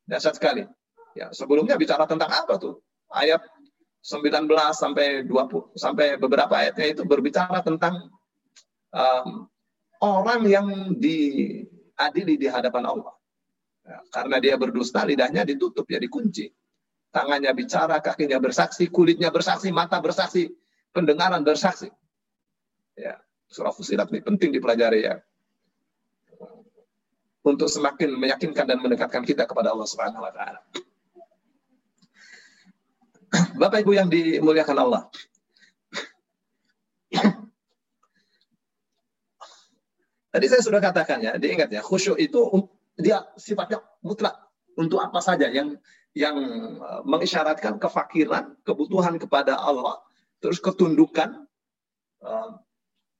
Dahsyat 0.07 0.39
sekali. 0.39 0.63
Ya, 1.11 1.27
sebelumnya 1.35 1.75
bicara 1.75 2.07
tentang 2.07 2.31
apa 2.31 2.55
tuh? 2.55 2.79
Ayat 3.11 3.43
19 3.99 4.47
sampai 4.71 5.27
20 5.27 5.75
sampai 5.75 6.15
beberapa 6.15 6.55
ayatnya 6.55 6.95
itu 6.95 7.03
berbicara 7.03 7.59
tentang 7.59 8.07
um, 8.95 9.51
orang 9.99 10.47
yang 10.47 10.67
diadili 10.95 12.39
di 12.39 12.47
hadapan 12.47 12.87
Allah. 12.87 13.11
Ya, 13.83 13.99
karena 14.11 14.37
dia 14.39 14.55
berdusta, 14.55 15.03
lidahnya 15.03 15.43
ditutup 15.43 15.83
ya 15.91 15.99
dikunci. 15.99 16.47
Tangannya 17.11 17.51
bicara, 17.55 17.99
kakinya 17.99 18.39
bersaksi, 18.39 18.87
kulitnya 18.87 19.31
bersaksi, 19.31 19.71
mata 19.71 19.99
bersaksi, 19.99 20.47
pendengaran 20.91 21.43
bersaksi. 21.43 21.91
Ya, 22.95 23.19
surah 23.51 23.75
Fusilat 23.75 24.11
ini 24.11 24.23
penting 24.23 24.55
dipelajari 24.55 25.07
ya 25.07 25.19
untuk 27.47 27.71
semakin 27.71 28.11
meyakinkan 28.19 28.67
dan 28.67 28.83
mendekatkan 28.83 29.23
kita 29.23 29.47
kepada 29.47 29.71
Allah 29.71 29.87
Subhanahu 29.87 30.19
wa 30.19 30.31
taala. 30.35 30.59
Bapak 33.55 33.87
Ibu 33.87 33.91
yang 33.95 34.11
dimuliakan 34.11 34.77
Allah. 34.83 35.07
Tadi 40.27 40.45
saya 40.51 40.61
sudah 40.61 40.83
katakan 40.83 41.23
ya, 41.23 41.39
diingat 41.39 41.71
ya, 41.71 41.79
khusyuk 41.79 42.19
itu 42.19 42.67
dia 42.99 43.23
sifatnya 43.39 43.79
mutlak 44.03 44.35
untuk 44.77 45.01
apa 45.01 45.17
saja 45.23 45.49
yang 45.49 45.79
yang 46.13 46.37
uh, 46.81 47.01
mengisyaratkan 47.05 47.77
kefakiran, 47.81 48.57
kebutuhan 48.65 49.17
kepada 49.17 49.57
Allah, 49.57 50.01
terus 50.41 50.61
ketundukan, 50.61 51.45
uh, 52.21 52.49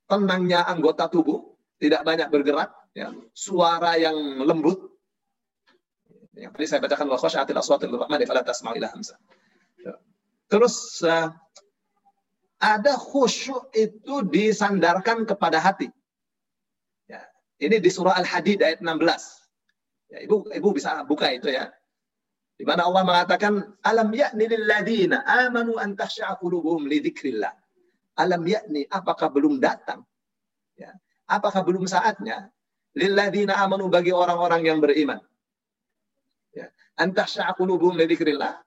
tenangnya 0.06 0.66
anggota 0.66 1.06
tubuh, 1.10 1.58
tidak 1.78 2.02
banyak 2.02 2.26
bergerak, 2.30 2.74
ya, 2.94 3.12
suara 3.34 3.96
yang 3.98 4.16
lembut. 4.44 4.78
Yang 6.38 6.52
tadi 6.54 6.66
saya 6.70 6.80
bacakan 6.84 7.06
wa 7.10 7.18
khasyatil 7.18 7.58
aswatil 7.58 7.94
rahmani 7.98 8.24
fala 8.24 8.46
tasma'u 8.46 8.78
ila 8.78 8.88
hamsa. 8.94 9.18
Ya. 9.82 9.98
Terus 10.46 11.02
uh, 11.02 11.34
ada 12.62 12.94
khusyuk 12.94 13.74
itu 13.74 14.22
disandarkan 14.26 15.26
kepada 15.26 15.58
hati. 15.58 15.90
Ya, 17.10 17.26
ini 17.58 17.82
di 17.82 17.90
surah 17.90 18.18
Al-Hadid 18.22 18.62
ayat 18.62 18.78
16. 18.78 20.14
Ya, 20.14 20.18
ibu 20.24 20.46
ibu 20.50 20.68
bisa 20.70 21.02
buka 21.04 21.30
itu 21.34 21.50
ya. 21.50 21.74
Di 22.58 22.66
mana 22.66 22.90
Allah 22.90 23.06
mengatakan 23.06 23.78
alam 23.86 24.10
ya'ni 24.10 24.44
lil 24.50 24.66
ladina 24.66 25.22
amanu 25.22 25.78
an 25.78 25.94
tahsya'a 25.94 26.38
qulubuhum 26.42 26.90
li 26.90 26.98
dzikrillah. 26.98 27.54
Alam 28.18 28.42
yakni, 28.50 28.82
apakah 28.90 29.30
belum 29.30 29.62
datang? 29.62 30.02
Ya. 30.74 30.90
Apakah 31.30 31.62
belum 31.62 31.86
saatnya? 31.86 32.50
Lilladzina 32.98 33.54
amanu 33.62 33.86
bagi 33.86 34.10
orang-orang 34.10 34.66
yang 34.66 34.78
beriman. 34.82 35.22
Ya. 36.50 36.66
Antah 36.98 37.30
sya'qulubum 37.30 37.94
lidikrillah. 37.94 38.58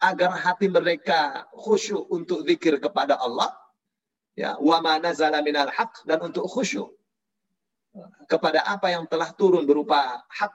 Agar 0.00 0.32
hati 0.32 0.70
mereka 0.70 1.50
khusyuk 1.52 2.06
untuk 2.14 2.46
zikir 2.46 2.78
kepada 2.78 3.18
Allah. 3.18 3.50
Ya. 4.38 4.54
Wa 4.62 4.78
ma 4.78 5.02
nazala 5.02 5.42
minal 5.42 5.66
haq. 5.66 6.06
Dan 6.06 6.22
untuk 6.30 6.46
khusyuk 6.46 6.94
kepada 8.30 8.62
apa 8.70 8.94
yang 8.94 9.02
telah 9.10 9.34
turun 9.34 9.66
berupa 9.66 10.22
hak. 10.30 10.54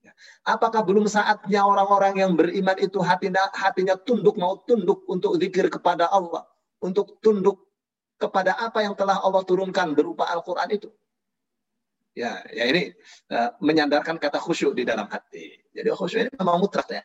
Ya. 0.00 0.16
Apakah 0.48 0.80
belum 0.80 1.04
saatnya 1.04 1.68
orang-orang 1.68 2.16
yang 2.16 2.32
beriman 2.32 2.80
itu 2.80 2.96
hatinya, 3.04 3.52
hatinya 3.52 3.92
tunduk 4.00 4.40
mau 4.40 4.56
tunduk 4.64 5.04
untuk 5.04 5.36
zikir 5.36 5.68
kepada 5.68 6.08
Allah, 6.08 6.48
untuk 6.80 7.20
tunduk 7.20 7.60
kepada 8.16 8.56
apa 8.56 8.80
yang 8.80 8.96
telah 8.96 9.20
Allah 9.20 9.44
turunkan 9.44 9.92
berupa 9.92 10.24
Al-Quran 10.32 10.72
itu? 10.72 10.88
Ya, 12.10 12.42
ya 12.50 12.64
ini 12.66 12.90
uh, 13.30 13.54
menyandarkan 13.62 14.18
kata 14.18 14.42
khusyuk 14.42 14.74
di 14.74 14.82
dalam 14.82 15.06
hati. 15.06 15.62
Jadi 15.70 15.88
khusyuk 15.94 16.20
ini 16.26 16.30
memang 16.34 16.58
mutlak 16.58 16.90
ya. 16.90 17.02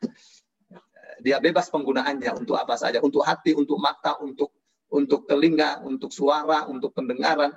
Dia 1.21 1.37
bebas 1.39 1.71
penggunaannya 1.71 2.31
untuk 2.35 2.59
apa 2.59 2.75
saja, 2.75 2.99
untuk 2.99 3.23
hati, 3.23 3.55
untuk 3.55 3.79
mata, 3.79 4.17
untuk 4.19 4.51
untuk 4.91 5.25
telinga, 5.29 5.81
untuk 5.85 6.11
suara, 6.11 6.67
untuk 6.67 6.91
pendengaran 6.91 7.53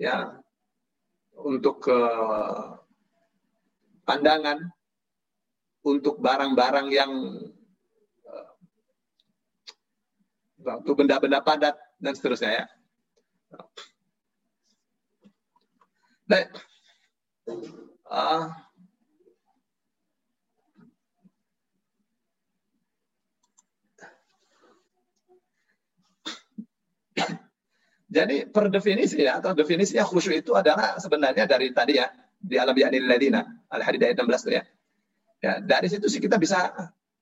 ya 0.00 0.40
untuk 1.36 1.84
ke 1.84 1.98
pandangan 4.04 4.58
untuk 5.80 6.20
barang-barang 6.20 6.88
yang 6.92 7.12
uh, 8.28 8.52
untuk 10.80 11.00
benda-benda 11.00 11.40
padat 11.40 11.76
dan 11.96 12.12
seterusnya 12.12 12.64
ya. 12.64 12.66
Baik. 16.28 16.69
Uh, 18.10 18.50
Jadi 28.10 28.50
per 28.50 28.66
definisi 28.74 29.22
ya, 29.22 29.38
atau 29.38 29.54
definisinya 29.54 30.02
khusyuk 30.02 30.42
itu 30.42 30.52
adalah 30.58 30.98
sebenarnya 30.98 31.46
dari 31.46 31.70
tadi 31.70 31.94
ya, 32.02 32.10
di 32.34 32.58
alam 32.58 32.74
yakni 32.74 32.98
ladina, 33.06 33.46
al 33.70 33.86
hadid 33.86 34.02
ayat 34.02 34.18
16 34.18 34.50
itu 34.50 34.50
ya. 34.58 34.62
Ya, 35.40 35.52
dari 35.62 35.86
situ 35.86 36.10
sih 36.10 36.18
kita 36.18 36.34
bisa 36.34 36.74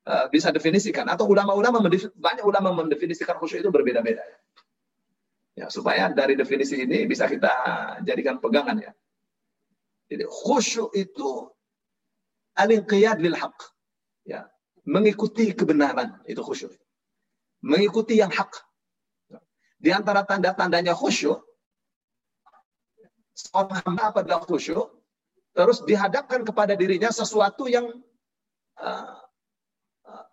uh, 0.09 0.27
bisa 0.33 0.49
definisikan 0.49 1.05
atau 1.13 1.29
ulama-ulama 1.29 1.85
banyak 2.17 2.43
ulama 2.43 2.73
mendefinisikan 2.73 3.37
khusyuk 3.37 3.69
itu 3.69 3.71
berbeda-beda 3.71 4.25
ya. 4.25 4.37
Ya, 5.59 5.67
supaya 5.69 6.09
dari 6.09 6.41
definisi 6.41 6.81
ini 6.81 7.05
bisa 7.05 7.29
kita 7.29 7.53
jadikan 8.01 8.41
pegangan 8.41 8.81
ya. 8.81 8.91
Jadi 10.09 10.25
khusyuk 10.25 10.91
itu 10.97 11.53
al-inqiyad 12.57 13.21
lil 13.21 13.37
haq. 13.37 13.57
Ya, 14.25 14.49
mengikuti 14.89 15.53
kebenaran 15.53 16.21
itu 16.25 16.41
khusyuk. 16.41 16.73
Mengikuti 17.61 18.21
yang 18.21 18.33
hak 18.33 18.69
di 19.79 19.95
antara 19.95 20.27
tanda-tandanya 20.27 20.93
khusyuk, 20.93 21.39
seorang 23.31 23.79
hamba 23.87 24.11
apabila 24.11 24.43
khusyuk, 24.43 24.91
terus 25.55 25.87
dihadapkan 25.87 26.43
kepada 26.43 26.75
dirinya 26.75 27.15
sesuatu 27.15 27.71
yang 27.71 27.87
uh, 28.83 29.19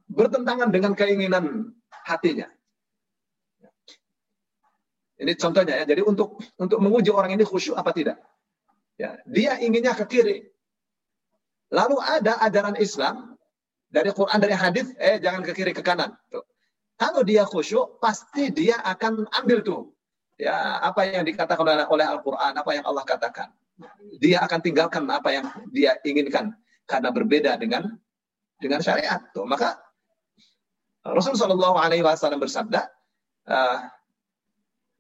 bertentangan 0.09 0.73
dengan 0.73 0.97
keinginan 0.97 1.77
hatinya. 2.09 2.49
Ini 5.15 5.31
contohnya 5.39 5.79
ya. 5.79 5.85
Jadi 5.87 6.01
untuk 6.03 6.41
untuk 6.59 6.81
menguji 6.81 7.07
orang 7.13 7.37
ini 7.37 7.45
khusyuk 7.47 7.77
apa 7.77 7.95
tidak. 7.95 8.17
Ya, 8.95 9.19
dia 9.27 9.59
inginnya 9.59 9.91
ke 9.91 10.07
kiri. 10.07 10.47
Lalu 11.73 11.99
ada 11.99 12.39
ajaran 12.45 12.79
Islam 12.79 13.35
dari 13.91 14.11
Quran 14.15 14.39
dari 14.39 14.55
hadis, 14.55 14.95
eh 14.95 15.19
jangan 15.19 15.43
ke 15.43 15.51
kiri 15.51 15.75
ke 15.75 15.83
kanan. 15.83 16.15
Tuh. 16.31 16.43
Kalau 16.95 17.27
dia 17.27 17.43
khusyuk, 17.43 17.99
pasti 17.99 18.55
dia 18.55 18.79
akan 18.79 19.27
ambil 19.43 19.59
tuh 19.59 19.91
ya 20.39 20.79
apa 20.79 21.07
yang 21.07 21.27
dikatakan 21.27 21.87
oleh 21.91 22.07
Al-Quran, 22.07 22.53
apa 22.55 22.71
yang 22.71 22.85
Allah 22.87 23.03
katakan. 23.03 23.51
Dia 24.23 24.39
akan 24.47 24.59
tinggalkan 24.63 25.03
apa 25.11 25.29
yang 25.35 25.45
dia 25.75 25.99
inginkan 26.07 26.55
karena 26.87 27.11
berbeda 27.11 27.59
dengan 27.59 27.99
dengan 28.63 28.79
syariat. 28.79 29.19
Tuh, 29.35 29.43
maka 29.43 29.75
Rasulullah 31.03 31.51
Shallallahu 31.51 31.77
Alaihi 31.77 32.03
Wasallam 32.03 32.39
bersabda, 32.39 32.87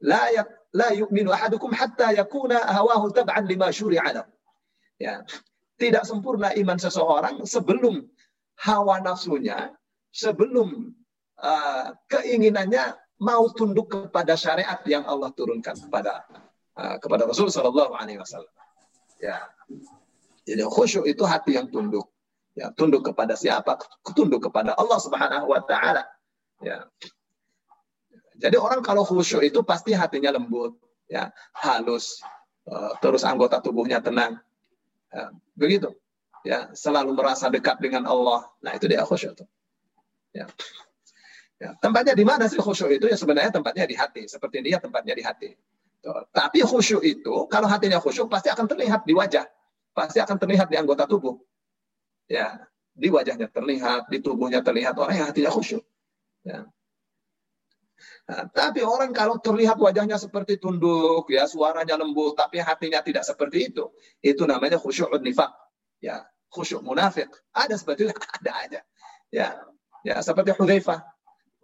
yak, 0.03 0.49
la 0.75 0.91
yu'minu 0.91 1.31
ahadukum 1.31 1.71
hatta 1.71 2.11
yakuna 2.11 2.59
hawahu 2.67 3.09
tab'an 3.15 3.47
lima 3.47 3.71
syuri'a 3.71 4.27
Ya, 4.95 5.27
tidak 5.75 6.07
sempurna 6.07 6.55
iman 6.55 6.79
seseorang 6.79 7.43
sebelum 7.43 8.07
hawa 8.63 9.03
nafsunya, 9.03 9.75
sebelum 10.07 10.95
uh, 11.35 11.91
keinginannya 12.07 12.95
mau 13.19 13.51
tunduk 13.51 13.91
kepada 13.91 14.39
syariat 14.39 14.79
yang 14.87 15.03
Allah 15.03 15.35
turunkan 15.35 15.75
kepada 15.75 16.23
uh, 16.79 16.95
kepada 17.03 17.27
Rasul 17.27 17.51
Shallallahu 17.51 17.91
Alaihi 17.91 18.23
Wasallam. 18.23 18.55
Ya, 19.19 19.51
jadi 20.47 20.63
khusyuk 20.63 21.03
itu 21.03 21.27
hati 21.27 21.59
yang 21.59 21.67
tunduk. 21.67 22.07
Ya, 22.55 22.71
tunduk 22.71 23.03
kepada 23.03 23.35
siapa? 23.35 23.75
Tunduk 24.15 24.47
kepada 24.47 24.79
Allah 24.79 24.99
Subhanahu 25.03 25.51
Wa 25.51 25.59
Taala. 25.67 26.07
Ya. 26.63 26.87
Jadi 28.35 28.55
orang 28.59 28.83
kalau 28.83 29.07
khusyuk 29.07 29.41
itu 29.43 29.63
pasti 29.63 29.95
hatinya 29.95 30.35
lembut, 30.35 30.75
ya, 31.07 31.31
halus, 31.55 32.19
uh, 32.67 32.91
terus 32.99 33.23
anggota 33.23 33.63
tubuhnya 33.63 34.03
tenang. 34.03 34.39
Ya, 35.11 35.31
begitu. 35.55 35.95
Ya, 36.45 36.69
selalu 36.75 37.15
merasa 37.15 37.49
dekat 37.49 37.81
dengan 37.81 38.05
Allah. 38.05 38.45
Nah, 38.61 38.75
itu 38.77 38.85
dia 38.85 39.01
khusyuk. 39.01 39.33
Ya. 40.35 40.45
Ya, 41.55 41.71
tempatnya 41.79 42.13
di 42.13 42.27
mana 42.27 42.45
sih 42.51 42.59
khusyuk 42.59 42.91
itu? 42.91 43.07
Ya 43.07 43.15
sebenarnya 43.15 43.49
tempatnya 43.55 43.87
di 43.87 43.95
hati. 43.95 44.27
Seperti 44.27 44.59
dia 44.61 44.77
tempatnya 44.77 45.15
di 45.15 45.23
hati. 45.23 45.49
Tapi 46.29 46.61
khusyuk 46.61 47.01
itu, 47.01 47.49
kalau 47.49 47.65
hatinya 47.65 47.97
khusyuk, 47.97 48.29
pasti 48.29 48.53
akan 48.53 48.69
terlihat 48.69 49.07
di 49.07 49.17
wajah. 49.17 49.47
Pasti 49.95 50.21
akan 50.21 50.37
terlihat 50.37 50.69
di 50.69 50.77
anggota 50.77 51.09
tubuh. 51.09 51.39
Ya, 52.29 52.61
di 52.93 53.09
wajahnya 53.09 53.49
terlihat, 53.49 54.11
di 54.11 54.21
tubuhnya 54.21 54.61
terlihat 54.61 54.93
orang 55.01 55.15
yang 55.17 55.27
hatinya 55.31 55.49
khusyuk. 55.49 55.81
Ya. 56.45 56.67
Nah, 58.25 58.49
tapi 58.49 58.81
orang 58.81 59.13
kalau 59.13 59.37
terlihat 59.37 59.77
wajahnya 59.77 60.17
seperti 60.17 60.57
tunduk, 60.57 61.29
ya 61.29 61.45
suaranya 61.45 61.93
lembut, 61.93 62.33
tapi 62.33 62.57
hatinya 62.57 63.05
tidak 63.05 63.21
seperti 63.21 63.69
itu, 63.69 63.93
itu 64.25 64.43
namanya 64.49 64.81
khusyuk 64.81 65.13
nifak. 65.21 65.53
Ya, 66.01 66.25
khusyuk 66.49 66.81
munafik. 66.81 67.29
Ada 67.53 67.77
seperti 67.77 68.09
itu, 68.09 68.13
ada 68.41 68.51
aja. 68.65 68.81
Ya, 69.29 69.61
ya 70.01 70.15
seperti 70.25 70.53
Hudzaifah 70.57 71.15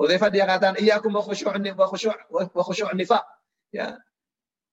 Hudzaifah 0.02 0.30
dia 0.34 0.46
katakan 0.50 0.78
iyyakum 0.82 1.14
wa 1.14 1.22
khusyu'un 1.22 1.62
wa 1.78 1.86
khusyu'un 1.86 2.18
wa 2.30 2.64
khusyu'un 2.66 2.98
nifaq. 2.98 3.22
Ya. 3.70 4.02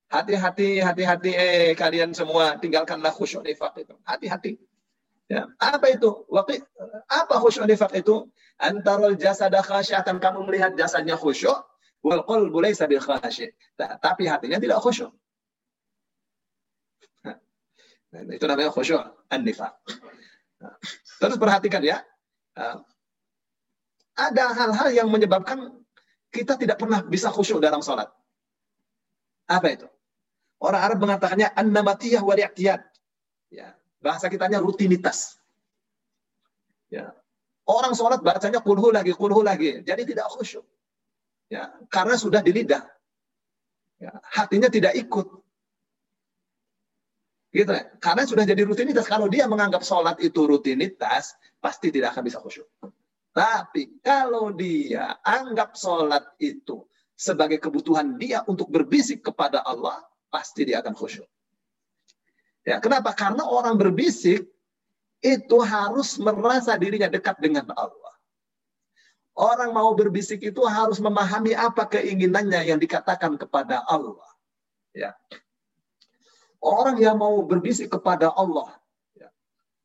Hati-hati, 0.08 0.80
hati-hati 0.80 1.30
eh 1.36 1.72
kalian 1.76 2.16
semua 2.16 2.56
tinggalkanlah 2.56 3.12
khusyuk 3.12 3.44
nifaq 3.44 3.84
itu. 3.84 3.92
Hati-hati. 4.08 4.56
Ya. 5.28 5.44
Apa 5.60 5.92
itu? 5.92 6.24
Waqi, 6.32 6.64
apa 7.08 7.34
khusyuk 7.36 7.68
nifaq 7.68 7.92
itu? 8.00 8.28
Antarul 8.56 9.14
jasada 9.20 9.60
khasyatan 9.60 10.18
kamu 10.18 10.48
melihat 10.48 10.72
jasadnya 10.74 11.20
khusyuk 11.20 11.68
wal 12.00 12.24
qalbu 12.24 12.64
laysa 12.64 12.88
bil 12.88 13.04
khasy'. 13.04 13.52
Tapi 13.76 14.24
hatinya 14.24 14.56
tidak 14.56 14.80
khusyuk. 14.80 15.12
Nah, 18.08 18.24
itu 18.24 18.44
namanya 18.48 18.72
khusyuk 18.72 19.04
an-nifaq. 19.28 19.76
Nah, 20.64 20.74
terus 21.20 21.36
perhatikan 21.36 21.84
ya 21.84 22.00
ada 24.18 24.44
hal-hal 24.50 24.88
yang 24.90 25.08
menyebabkan 25.12 25.70
kita 26.34 26.58
tidak 26.58 26.82
pernah 26.82 27.04
bisa 27.06 27.30
khusyuk 27.30 27.62
dalam 27.62 27.84
sholat. 27.84 28.10
Apa 29.46 29.68
itu? 29.72 29.86
Orang 30.58 30.82
Arab 30.82 30.98
mengatakannya 30.98 31.54
an-namatiyah 31.54 32.20
wal 32.26 32.40
Ya, 33.48 33.77
bahasa 33.98 34.30
kitanya 34.30 34.62
rutinitas. 34.62 35.38
Ya. 36.88 37.12
Orang 37.68 37.92
sholat 37.92 38.24
bacanya 38.24 38.64
kulhu 38.64 38.88
lagi, 38.88 39.12
kulhu 39.12 39.44
lagi. 39.44 39.84
Jadi 39.84 40.02
tidak 40.08 40.32
khusyuk. 40.32 40.64
Ya, 41.52 41.68
karena 41.92 42.16
sudah 42.16 42.40
di 42.40 42.52
lidah. 42.52 42.84
Ya, 44.00 44.12
hatinya 44.32 44.72
tidak 44.72 44.96
ikut. 44.96 45.26
Gitu 47.52 47.68
ya. 47.68 47.84
Karena 48.00 48.24
sudah 48.24 48.44
jadi 48.48 48.64
rutinitas. 48.64 49.04
Kalau 49.04 49.28
dia 49.28 49.44
menganggap 49.44 49.84
sholat 49.84 50.16
itu 50.24 50.48
rutinitas, 50.48 51.36
pasti 51.60 51.92
tidak 51.92 52.16
akan 52.16 52.24
bisa 52.24 52.40
khusyuk. 52.40 52.68
Tapi 53.36 54.00
kalau 54.00 54.50
dia 54.56 55.20
anggap 55.20 55.76
sholat 55.76 56.24
itu 56.40 56.88
sebagai 57.12 57.60
kebutuhan 57.60 58.16
dia 58.16 58.44
untuk 58.48 58.72
berbisik 58.72 59.20
kepada 59.28 59.60
Allah, 59.64 60.00
pasti 60.32 60.64
dia 60.64 60.80
akan 60.80 60.96
khusyuk. 60.96 61.28
Ya, 62.68 62.76
kenapa? 62.84 63.16
Karena 63.16 63.48
orang 63.48 63.80
berbisik 63.80 64.44
itu 65.24 65.56
harus 65.64 66.20
merasa 66.20 66.76
dirinya 66.76 67.08
dekat 67.08 67.40
dengan 67.40 67.64
Allah. 67.72 68.12
Orang 69.32 69.72
mau 69.72 69.96
berbisik 69.96 70.44
itu 70.44 70.60
harus 70.68 71.00
memahami 71.00 71.56
apa 71.56 71.88
keinginannya 71.88 72.68
yang 72.68 72.76
dikatakan 72.76 73.40
kepada 73.40 73.88
Allah. 73.88 74.28
Ya. 74.92 75.16
Orang 76.60 77.00
yang 77.00 77.16
mau 77.16 77.40
berbisik 77.40 77.88
kepada 77.88 78.34
Allah, 78.36 78.76
ya. 79.16 79.30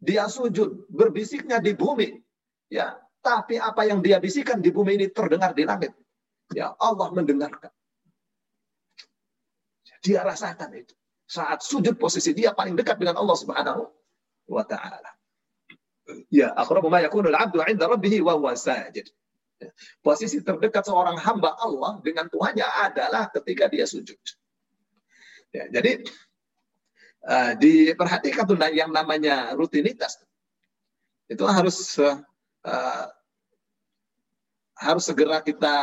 dia 0.02 0.26
sujud, 0.28 0.90
berbisiknya 0.92 1.64
di 1.64 1.78
bumi, 1.78 2.20
ya. 2.68 3.00
Tapi 3.24 3.64
apa 3.64 3.88
yang 3.88 4.04
dia 4.04 4.20
bisikan 4.20 4.60
di 4.60 4.74
bumi 4.76 5.00
ini 5.00 5.08
terdengar 5.08 5.56
di 5.56 5.64
langit. 5.64 5.96
Ya, 6.52 6.76
Allah 6.76 7.08
mendengarkan. 7.16 7.72
Dia 10.04 10.28
rasakan 10.28 10.76
itu. 10.76 10.92
Saat 11.24 11.64
sujud 11.64 11.96
posisi 11.96 12.36
dia 12.36 12.52
paling 12.52 12.76
dekat 12.76 13.00
dengan 13.00 13.18
Allah 13.20 13.38
Subhanahu 13.40 13.84
wa 14.52 14.64
taala. 14.68 15.12
Ya, 16.28 16.52
aqrabu 16.52 16.92
ma 16.92 17.00
yakunu 17.00 17.32
al-'abdu 17.32 17.64
'inda 17.64 17.88
rabbih 17.88 18.20
wa 18.22 18.36
huwa 18.36 18.54
sajid. 18.60 19.08
Posisi 20.04 20.44
terdekat 20.44 20.84
seorang 20.84 21.16
hamba 21.16 21.56
Allah 21.56 22.04
dengan 22.04 22.28
Tuhannya 22.28 22.68
adalah 22.84 23.32
ketika 23.32 23.72
dia 23.72 23.88
sujud. 23.88 24.20
Ya, 25.56 25.72
jadi 25.72 26.04
uh, 27.24 27.54
diperhatikan 27.56 28.44
tuh 28.44 28.60
yang 28.76 28.92
namanya 28.92 29.56
rutinitas. 29.56 30.20
Itu 31.32 31.48
harus 31.48 31.96
uh, 32.68 33.08
harus 34.76 35.04
segera 35.08 35.40
kita 35.40 35.76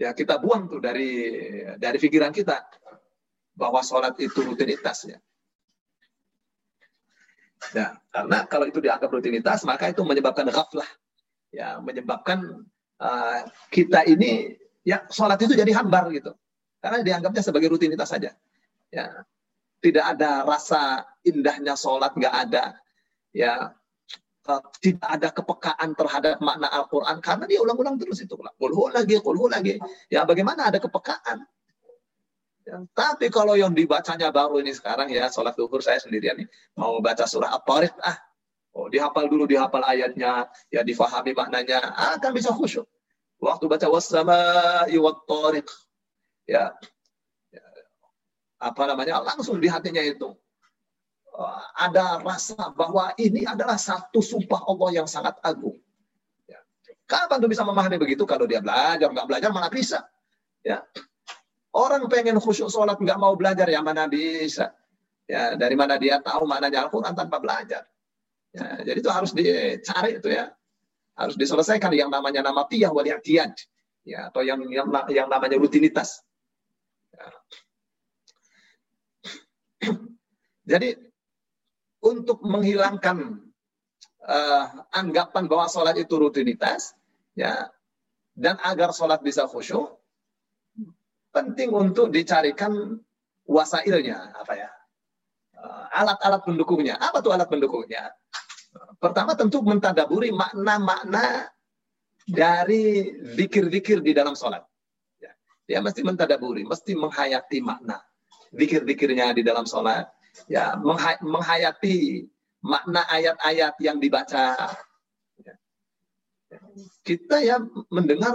ya 0.00 0.16
kita 0.16 0.40
buang 0.40 0.64
tuh 0.72 0.80
dari 0.80 1.12
dari 1.76 1.98
pikiran 2.00 2.32
kita 2.32 2.56
bahwa 3.60 3.84
sholat 3.84 4.16
itu 4.16 4.40
rutinitasnya. 4.40 5.20
Ya, 7.76 8.00
karena 8.08 8.48
kalau 8.48 8.64
itu 8.64 8.80
dianggap 8.80 9.12
rutinitas, 9.12 9.68
maka 9.68 9.92
itu 9.92 10.00
menyebabkan 10.00 10.48
ghaflah. 10.48 10.88
Ya, 11.52 11.76
menyebabkan 11.84 12.64
uh, 12.96 13.40
kita 13.68 14.08
ini 14.08 14.56
ya 14.80 15.04
sholat 15.12 15.36
itu 15.44 15.52
jadi 15.52 15.68
hambar 15.76 16.08
gitu. 16.16 16.32
Karena 16.80 17.04
dianggapnya 17.04 17.44
sebagai 17.44 17.68
rutinitas 17.68 18.08
saja. 18.08 18.32
Ya, 18.88 19.28
tidak 19.84 20.16
ada 20.16 20.48
rasa 20.48 21.04
indahnya 21.20 21.76
sholat, 21.76 22.16
nggak 22.16 22.34
ada. 22.48 22.80
Ya, 23.36 23.76
uh, 24.48 24.62
tidak 24.80 25.04
ada 25.20 25.28
kepekaan 25.28 25.92
terhadap 25.92 26.40
makna 26.40 26.72
Al-Quran 26.72 27.20
karena 27.20 27.44
dia 27.44 27.60
ulang-ulang 27.60 28.00
terus 28.00 28.24
itu. 28.24 28.40
Kulhu 28.56 28.88
lagi, 28.88 29.20
kulhu 29.20 29.52
lagi. 29.52 29.76
Ya, 30.08 30.24
bagaimana 30.24 30.72
ada 30.72 30.80
kepekaan? 30.80 31.44
Tapi 32.94 33.26
kalau 33.32 33.58
yang 33.58 33.74
dibacanya 33.74 34.30
baru 34.30 34.62
ini 34.62 34.70
sekarang 34.70 35.10
ya, 35.10 35.26
sholat 35.32 35.56
duhur 35.58 35.82
saya 35.82 35.98
sendirian 35.98 36.38
nih, 36.38 36.48
mau 36.78 36.98
baca 37.02 37.26
surah 37.26 37.50
At-Tariq, 37.58 37.94
ah, 38.04 38.16
oh 38.76 38.86
dihafal 38.86 39.26
dulu, 39.26 39.48
dihafal 39.48 39.82
ayatnya, 39.82 40.46
ya 40.70 40.80
difahami 40.86 41.34
maknanya, 41.34 41.80
akan 42.16 42.30
bisa 42.30 42.54
khusyuk. 42.54 42.86
Waktu 43.40 43.64
baca 43.66 43.86
wassama 43.88 44.36
iwat 44.92 45.24
tariq, 45.24 45.64
ya, 46.44 46.76
ya, 47.48 47.64
apa 48.60 48.82
namanya, 48.84 49.24
langsung 49.24 49.56
di 49.56 49.66
hatinya 49.66 50.04
itu 50.04 50.36
uh, 51.34 51.62
ada 51.80 52.20
rasa 52.20 52.68
bahwa 52.76 53.16
ini 53.16 53.48
adalah 53.48 53.80
satu 53.80 54.20
sumpah 54.20 54.60
Allah 54.68 55.02
yang 55.02 55.08
sangat 55.08 55.40
agung. 55.40 55.80
Ya. 56.44 56.60
Kapan 57.08 57.40
tuh 57.40 57.48
bisa 57.48 57.64
memahami 57.64 57.96
begitu? 57.96 58.28
Kalau 58.28 58.44
dia 58.44 58.60
belajar, 58.60 59.08
nggak 59.08 59.26
belajar 59.26 59.50
malah 59.50 59.72
bisa. 59.72 60.04
Ya, 60.60 60.84
Orang 61.70 62.10
pengen 62.10 62.42
khusyuk 62.42 62.66
sholat 62.66 62.98
nggak 62.98 63.18
mau 63.18 63.38
belajar 63.38 63.70
ya 63.70 63.78
mana 63.78 64.10
bisa. 64.10 64.74
Ya 65.30 65.54
dari 65.54 65.78
mana 65.78 65.94
dia 65.94 66.18
tahu 66.18 66.42
maknanya 66.42 66.90
Al-Quran 66.90 67.14
tanpa 67.14 67.38
belajar. 67.38 67.86
Ya, 68.50 68.82
jadi 68.82 68.98
itu 68.98 69.10
harus 69.10 69.30
dicari 69.30 70.18
itu 70.18 70.26
ya. 70.26 70.50
Harus 71.14 71.38
diselesaikan 71.38 71.94
yang 71.94 72.10
namanya 72.10 72.42
nama 72.42 72.66
tiyah 72.66 72.90
wal. 72.90 73.06
Ya, 73.06 74.32
atau 74.32 74.42
yang, 74.42 74.64
yang 74.72 74.90
yang 75.12 75.28
namanya 75.30 75.54
rutinitas. 75.60 76.24
Ya. 77.14 77.30
Jadi 80.70 80.96
untuk 82.00 82.40
menghilangkan 82.40 83.44
uh, 84.24 84.64
anggapan 84.96 85.44
bahwa 85.44 85.68
sholat 85.68 86.00
itu 86.00 86.16
rutinitas, 86.16 86.96
ya, 87.36 87.68
dan 88.32 88.56
agar 88.64 88.96
sholat 88.96 89.20
bisa 89.20 89.44
khusyuk, 89.44 89.99
penting 91.30 91.70
untuk 91.70 92.10
dicarikan 92.10 92.98
wasailnya 93.46 94.34
apa 94.38 94.54
ya? 94.54 94.70
Eh, 95.60 95.84
alat-alat 95.94 96.42
pendukungnya. 96.46 96.98
Apa 96.98 97.22
tuh 97.22 97.34
alat 97.34 97.50
pendukungnya? 97.50 98.10
Pertama 99.02 99.34
tentu 99.34 99.64
mentadaburi 99.64 100.30
makna-makna 100.30 101.50
dari 102.28 103.16
zikir-zikir 103.34 103.98
di 104.04 104.14
dalam 104.14 104.38
sholat. 104.38 104.62
Ya, 105.70 105.78
mesti 105.78 106.02
mentadaburi 106.02 106.66
mesti 106.66 106.98
menghayati 106.98 107.62
makna 107.62 108.02
zikir-zikirnya 108.50 109.30
di 109.38 109.46
dalam 109.46 109.62
sholat. 109.62 110.10
Ya 110.50 110.74
menghayati 111.22 112.26
makna 112.62 113.06
ayat-ayat 113.06 113.74
yang 113.78 114.02
dibaca. 114.02 114.66
Ya. 115.46 115.54
kita 117.06 117.36
ya 117.38 117.62
mendengar 117.94 118.34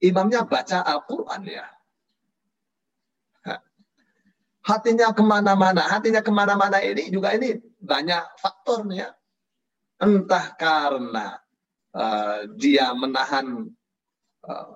imamnya 0.00 0.48
baca 0.48 0.80
Al-Quran 0.80 1.44
ya 1.44 1.75
hatinya 4.66 5.14
ke 5.14 5.22
mana-mana. 5.22 5.86
Hatinya 5.86 6.20
ke 6.20 6.32
mana-mana 6.34 6.82
ini 6.82 7.08
juga 7.08 7.32
ini 7.38 7.54
banyak 7.78 8.42
faktornya. 8.42 9.14
Entah 10.02 10.52
karena 10.58 11.38
uh, 11.94 12.44
dia 12.58 12.92
menahan 12.92 13.70
uh, 14.44 14.68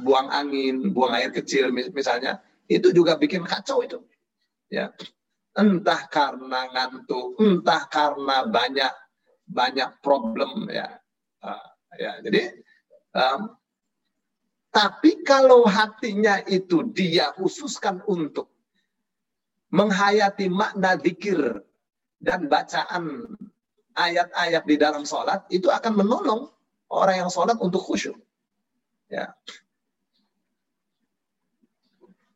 buang 0.00 0.30
angin, 0.32 0.94
buang 0.96 1.12
air 1.12 1.28
kecil 1.34 1.68
misalnya, 1.74 2.40
itu 2.70 2.94
juga 2.94 3.20
bikin 3.20 3.44
kacau 3.44 3.84
itu. 3.84 4.00
Ya, 4.70 4.94
entah 5.58 6.08
karena 6.08 6.70
ngantuk, 6.72 7.36
entah 7.42 7.84
karena 7.90 8.48
banyak 8.48 8.94
banyak 9.50 9.90
problem 10.00 10.70
ya. 10.70 10.88
Uh, 11.44 11.66
ya, 12.00 12.22
jadi 12.24 12.56
um, 13.12 13.52
tapi 14.70 15.20
kalau 15.26 15.66
hatinya 15.66 16.40
itu 16.46 16.86
dia 16.94 17.34
khususkan 17.36 18.00
untuk 18.06 18.48
menghayati 19.70 20.50
makna 20.50 20.98
zikir 20.98 21.62
dan 22.20 22.50
bacaan 22.50 23.26
ayat-ayat 23.94 24.62
di 24.66 24.76
dalam 24.76 25.02
sholat 25.06 25.46
itu 25.50 25.70
akan 25.70 26.04
menolong 26.04 26.50
orang 26.90 27.26
yang 27.26 27.30
sholat 27.30 27.56
untuk 27.62 27.80
khusyuk. 27.82 28.18
Ya. 29.10 29.34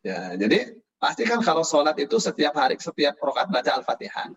Ya, 0.05 0.37
jadi 0.37 0.79
pastikan 1.01 1.41
kalau 1.41 1.65
sholat 1.65 1.97
itu 1.97 2.21
setiap 2.21 2.55
hari, 2.55 2.77
setiap 2.77 3.17
rokat 3.25 3.49
baca 3.49 3.81
Al-Fatihah. 3.81 4.37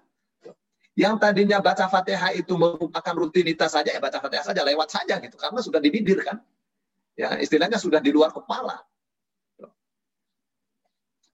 Yang 0.98 1.16
tadinya 1.22 1.62
baca 1.62 1.86
Fatihah 1.86 2.34
itu 2.34 2.58
merupakan 2.58 3.14
rutinitas 3.14 3.78
saja, 3.78 3.94
ya 3.94 4.02
baca 4.02 4.18
Fatihah 4.18 4.42
saja, 4.48 4.66
lewat 4.66 4.90
saja 4.90 5.22
gitu. 5.22 5.38
Karena 5.38 5.62
sudah 5.62 5.78
di 5.78 5.94
bibir 5.94 6.26
kan. 6.26 6.42
Ya, 7.14 7.38
istilahnya 7.38 7.78
sudah 7.78 8.02
di 8.02 8.10
luar 8.10 8.34
kepala. 8.34 8.82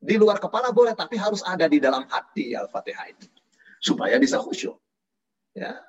Di 0.04 0.20
luar 0.20 0.36
kepala 0.36 0.76
boleh, 0.76 0.92
tapi 0.92 1.16
harus 1.16 1.40
ada 1.48 1.64
di 1.72 1.80
dalam 1.80 2.04
hati 2.12 2.52
Al-Fatihah 2.52 3.08
itu. 3.08 3.28
Supaya 3.80 4.20
bisa 4.20 4.44
khusyuk. 4.44 4.76
Ya. 5.56 5.80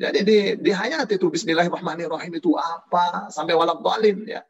Jadi 0.00 0.24
di, 0.24 0.38
di 0.56 0.72
hayat 0.72 1.04
itu 1.12 1.28
Bismillahirrahmanirrahim 1.28 2.32
itu 2.40 2.56
apa 2.56 3.28
sampai 3.28 3.52
walau 3.52 3.84
balin 3.84 4.24
ya. 4.24 4.40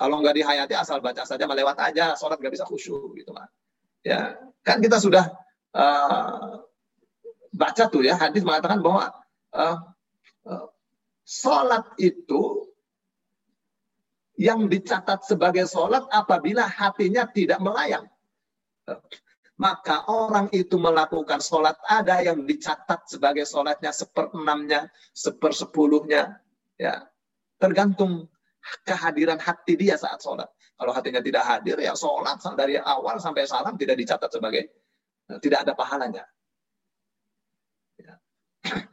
Kalau 0.00 0.24
nggak 0.24 0.34
dihayati 0.40 0.74
asal 0.74 1.04
baca 1.04 1.28
saja 1.28 1.44
melewat 1.44 1.76
aja, 1.76 2.16
sholat 2.16 2.40
nggak 2.40 2.56
bisa 2.56 2.64
khusyuk 2.64 3.12
gitu 3.20 3.36
kan. 3.36 3.46
Ya, 4.02 4.34
kan 4.64 4.80
kita 4.80 4.98
sudah 4.98 5.30
uh, 5.76 6.64
baca 7.52 7.84
tuh 7.86 8.02
ya 8.02 8.16
hadis 8.16 8.42
mengatakan 8.42 8.80
bahwa 8.80 9.12
uh, 9.54 9.78
uh, 10.48 10.66
sholat 11.22 11.84
itu 12.00 12.71
yang 14.42 14.66
dicatat 14.66 15.22
sebagai 15.22 15.70
sholat 15.70 16.02
apabila 16.10 16.66
hatinya 16.66 17.30
tidak 17.30 17.62
melayang. 17.62 18.10
Maka 19.54 20.10
orang 20.10 20.50
itu 20.50 20.74
melakukan 20.74 21.38
sholat 21.38 21.78
ada 21.86 22.18
yang 22.18 22.42
dicatat 22.42 23.06
sebagai 23.06 23.46
sholatnya 23.46 23.94
seperenamnya, 23.94 24.90
sepersepuluhnya. 25.14 26.42
Ya, 26.74 27.06
tergantung 27.62 28.26
kehadiran 28.82 29.38
hati 29.38 29.78
dia 29.78 29.94
saat 29.94 30.18
sholat. 30.18 30.50
Kalau 30.74 30.90
hatinya 30.90 31.22
tidak 31.22 31.46
hadir, 31.46 31.78
ya 31.78 31.94
sholat 31.94 32.42
dari 32.58 32.82
awal 32.82 33.22
sampai 33.22 33.46
salam 33.46 33.78
tidak 33.78 33.94
dicatat 33.94 34.26
sebagai, 34.34 34.66
tidak 35.38 35.62
ada 35.62 35.72
pahalanya. 35.78 36.26
Ya. 37.94 38.14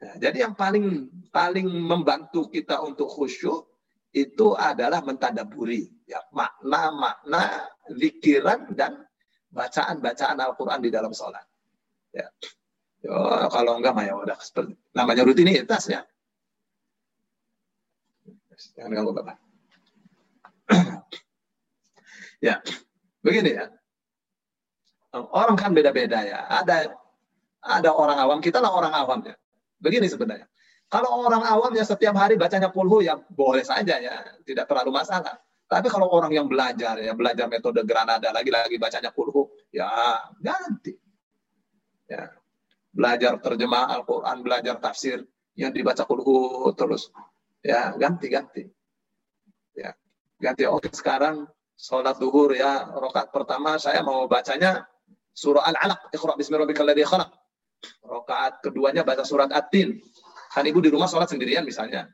Ya, 0.00 0.16
jadi 0.16 0.48
yang 0.48 0.56
paling 0.56 1.12
paling 1.28 1.68
membantu 1.68 2.48
kita 2.48 2.80
untuk 2.80 3.04
khusyuk 3.12 3.69
itu 4.10 4.58
adalah 4.58 4.98
mentadaburi 5.06 5.86
ya 6.06 6.18
makna-makna 6.34 7.70
zikiran 7.94 8.66
dan 8.74 9.06
bacaan-bacaan 9.54 10.38
Al-Qur'an 10.38 10.82
di 10.82 10.90
dalam 10.90 11.14
sholat. 11.14 11.42
Ya. 12.10 12.26
Ya, 13.00 13.48
kalau 13.48 13.80
enggak 13.80 13.96
mah 13.96 14.04
ya 14.04 14.12
udah 14.12 14.36
seperti 14.42 14.76
namanya 14.92 15.24
rutinitas 15.24 15.88
ya. 15.88 16.04
Jangan 18.76 18.92
ganggu 18.92 19.12
Bapak. 19.16 19.36
ya, 22.46 22.60
begini 23.24 23.56
ya. 23.56 23.66
Orang 25.16 25.56
kan 25.56 25.72
beda-beda 25.72 26.20
ya. 26.22 26.44
Ada 26.44 26.92
ada 27.64 27.90
orang 27.92 28.20
awam, 28.20 28.38
kita 28.44 28.60
lah 28.60 28.68
orang 28.68 28.92
awam 28.92 29.24
ya. 29.24 29.34
Begini 29.80 30.06
sebenarnya. 30.06 30.44
Kalau 30.90 31.22
orang 31.22 31.46
awam 31.46 31.70
yang 31.70 31.86
setiap 31.86 32.18
hari 32.18 32.34
bacanya 32.34 32.66
pulhu 32.74 32.98
ya 32.98 33.14
boleh 33.30 33.62
saja 33.62 34.02
ya, 34.02 34.26
tidak 34.42 34.66
terlalu 34.66 34.90
masalah. 34.90 35.38
Tapi 35.70 35.86
kalau 35.86 36.10
orang 36.10 36.34
yang 36.34 36.50
belajar 36.50 36.98
ya 36.98 37.14
belajar 37.14 37.46
metode 37.46 37.86
Granada 37.86 38.34
lagi-lagi 38.34 38.74
bacanya 38.74 39.14
pulhu 39.14 39.46
ya 39.70 39.86
ganti. 40.42 40.98
Ya. 42.10 42.34
Belajar 42.90 43.38
terjemah 43.38 43.86
Al-Qur'an, 43.94 44.42
belajar 44.42 44.82
tafsir 44.82 45.22
yang 45.54 45.70
dibaca 45.70 46.02
pulhu 46.10 46.74
terus 46.74 47.14
ya 47.62 47.94
ganti-ganti. 47.94 48.66
Ya. 49.78 49.94
Ganti 50.42 50.66
oke 50.66 50.90
sekarang 50.90 51.46
sholat 51.78 52.18
duhur 52.18 52.50
ya 52.50 52.90
rokat 52.98 53.30
pertama 53.30 53.78
saya 53.78 54.02
mau 54.02 54.26
bacanya 54.26 54.90
surah 55.30 55.70
Al-Alaq 55.70 56.10
Iqra 56.10 56.34
bismi 56.34 56.58
rabbikal 56.58 56.82
ladzi 56.82 57.06
khalaq. 57.06 57.30
Rokaat 58.04 58.58
keduanya 58.60 59.06
baca 59.06 59.22
surat 59.22 59.54
At-Tin. 59.54 60.02
Kan 60.50 60.66
ibu 60.66 60.82
di 60.82 60.90
rumah 60.90 61.06
sholat 61.06 61.30
sendirian 61.30 61.62
misalnya. 61.62 62.10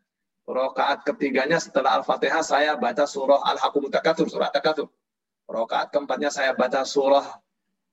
Rokaat 0.46 1.02
ketiganya 1.02 1.58
setelah 1.58 1.98
Al-Fatihah 1.98 2.44
saya 2.44 2.78
baca 2.78 3.02
surah 3.08 3.42
Al-Haqqul 3.42 3.90
Takatsur, 3.90 4.30
surah 4.30 4.52
Takatsur. 4.52 4.86
Rokaat 5.48 5.90
keempatnya 5.90 6.30
saya 6.30 6.54
baca 6.54 6.86
surah 6.86 7.26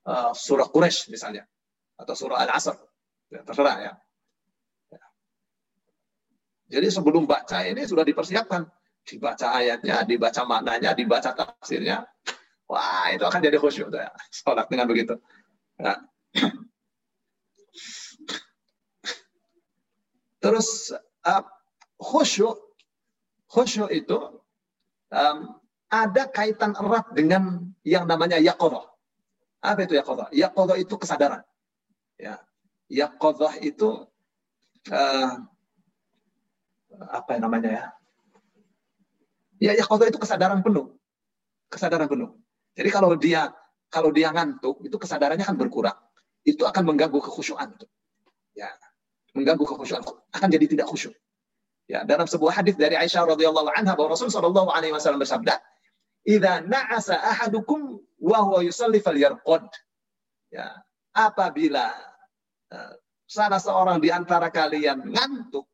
uh, 0.06 0.32
surah 0.36 0.68
Quraisy 0.70 1.10
misalnya 1.10 1.48
atau 1.98 2.14
surah 2.14 2.46
Al-Asr. 2.46 2.76
Ya, 3.34 3.42
terserah 3.42 3.78
ya. 3.82 3.94
ya. 4.94 5.02
Jadi 6.78 6.88
sebelum 6.94 7.26
baca 7.26 7.66
ini 7.66 7.88
sudah 7.88 8.06
dipersiapkan. 8.06 8.68
Dibaca 9.04 9.60
ayatnya, 9.60 10.08
dibaca 10.08 10.48
maknanya, 10.48 10.96
dibaca 10.96 11.36
tafsirnya. 11.36 12.08
Wah, 12.72 13.12
itu 13.12 13.26
akan 13.26 13.42
jadi 13.44 13.58
khusyuk 13.60 13.92
ya. 13.92 14.14
Sholat 14.32 14.70
dengan 14.72 14.88
begitu. 14.88 15.18
Ya. 15.76 16.00
Terus 20.44 20.92
uh, 21.24 21.44
khusyuk, 21.96 22.60
khusyuk 23.48 23.88
itu 23.96 24.20
um, 25.08 25.38
ada 25.88 26.28
kaitan 26.28 26.76
erat 26.76 27.08
dengan 27.16 27.64
yang 27.88 28.04
namanya 28.04 28.36
yaqodah. 28.44 28.84
Apa 29.64 29.88
itu 29.88 29.96
yaqodah? 29.96 30.28
Yaqodah 30.36 30.76
itu 30.76 31.00
kesadaran. 31.00 31.48
Ya, 32.20 32.44
yaqodah 32.92 33.56
itu 33.64 34.04
uh, 34.92 35.34
apa 37.08 37.40
namanya 37.40 37.70
ya? 37.72 37.86
Ya 39.64 39.72
yaqodah 39.80 40.12
itu 40.12 40.20
kesadaran 40.20 40.60
penuh, 40.60 40.92
kesadaran 41.72 42.12
penuh. 42.12 42.36
Jadi 42.76 42.90
kalau 42.92 43.16
dia 43.16 43.48
kalau 43.88 44.12
dia 44.12 44.28
ngantuk 44.34 44.84
itu 44.84 45.00
kesadarannya 45.00 45.48
akan 45.48 45.56
berkurang. 45.56 45.96
Itu 46.44 46.68
akan 46.68 46.84
mengganggu 46.84 47.24
kekhusyuan. 47.24 47.72
Ya, 48.52 48.68
mengganggu 49.34 49.66
kekhusyuan 49.66 50.02
akan 50.34 50.48
jadi 50.50 50.66
tidak 50.70 50.88
khusyuk. 50.90 51.14
Ya, 51.90 52.08
dalam 52.08 52.24
sebuah 52.30 52.64
hadis 52.64 52.80
dari 52.80 52.96
Aisyah 52.96 53.28
radhiyallahu 53.28 53.68
anha 53.76 53.92
bahwa 53.98 54.16
Rasul 54.16 54.32
sallallahu 54.32 54.72
alaihi 54.72 54.96
wasallam 54.96 55.20
bersabda, 55.20 55.60
"Idza 56.24 56.64
na'asa 56.64 57.20
ahadukum 57.20 58.00
wa 58.24 58.40
huwa 58.40 58.64
yusalli 58.64 59.04
falyarqud." 59.04 59.68
Ya, 60.48 60.80
apabila 61.12 61.92
uh, 62.72 62.94
salah 63.28 63.60
seorang 63.60 64.00
di 64.00 64.14
antara 64.14 64.48
kalian 64.48 65.12
ngantuk 65.12 65.68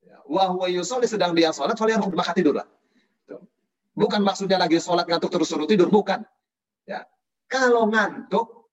ya, 0.00 0.24
wa 0.24 0.56
huwa 0.56 0.72
yusalli 0.72 1.04
sedang 1.04 1.36
dia 1.36 1.52
salat 1.52 1.76
falyarqud 1.76 2.16
maka 2.16 2.32
tidurlah. 2.32 2.64
Bukan 3.92 4.24
maksudnya 4.24 4.56
lagi 4.56 4.80
salat 4.80 5.04
ngantuk 5.04 5.28
terus 5.28 5.52
suruh 5.52 5.68
tidur, 5.68 5.92
bukan. 5.92 6.24
Ya. 6.88 7.04
Kalau 7.44 7.92
ngantuk 7.92 8.72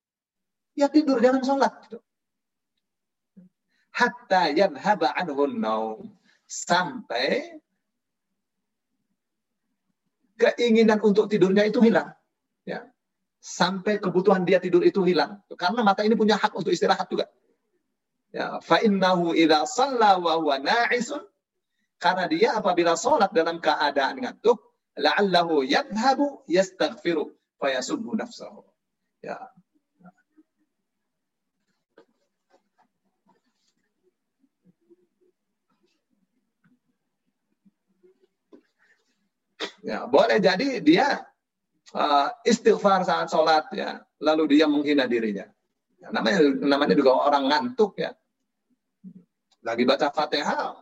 ya 0.80 0.88
tidur 0.88 1.20
jangan 1.20 1.44
salat 1.44 1.74
gitu 1.90 2.00
hatta 3.98 4.54
yadhhaba 4.54 5.10
anhu 5.18 5.50
naum 5.50 6.14
sampai 6.46 7.58
keinginan 10.38 11.02
untuk 11.02 11.26
tidurnya 11.26 11.66
itu 11.66 11.82
hilang 11.82 12.14
ya. 12.62 12.86
Sampai 13.42 13.98
kebutuhan 13.98 14.44
dia 14.44 14.62
tidur 14.62 14.84
itu 14.84 15.02
hilang. 15.08 15.42
Karena 15.56 15.82
mata 15.82 16.06
ini 16.06 16.14
punya 16.14 16.38
hak 16.38 16.54
untuk 16.54 16.70
istirahat 16.70 17.10
juga. 17.10 17.26
Ya 18.30 18.60
fa 18.62 18.84
innahu 18.84 19.34
idza 19.34 19.66
shalla 19.66 20.22
wa 20.22 20.38
huwa 20.38 20.62
na'isun. 20.62 21.26
Karena 21.98 22.30
dia 22.30 22.54
apabila 22.54 22.94
sholat 22.94 23.34
dalam 23.34 23.58
keadaan 23.58 24.22
ngantuk 24.22 24.62
la'allahu 24.94 25.66
yadhhabu 25.66 26.46
yastaghfiru 26.46 27.34
fayasubbu 27.58 28.14
nafsahu. 28.14 28.62
Ya 29.26 29.42
Ya, 39.86 40.10
boleh 40.10 40.42
jadi 40.42 40.82
dia 40.82 41.22
uh, 41.94 42.28
istighfar 42.44 43.06
saat 43.06 43.30
sholat 43.30 43.70
ya, 43.74 44.02
lalu 44.22 44.58
dia 44.58 44.66
menghina 44.66 45.06
dirinya. 45.06 45.46
Ya, 45.98 46.14
namanya 46.14 46.40
namanya 46.62 46.96
juga 46.98 47.14
orang 47.14 47.50
ngantuk 47.50 47.98
ya. 47.98 48.14
Lagi 49.66 49.84
baca 49.84 50.10
Fatihah, 50.14 50.78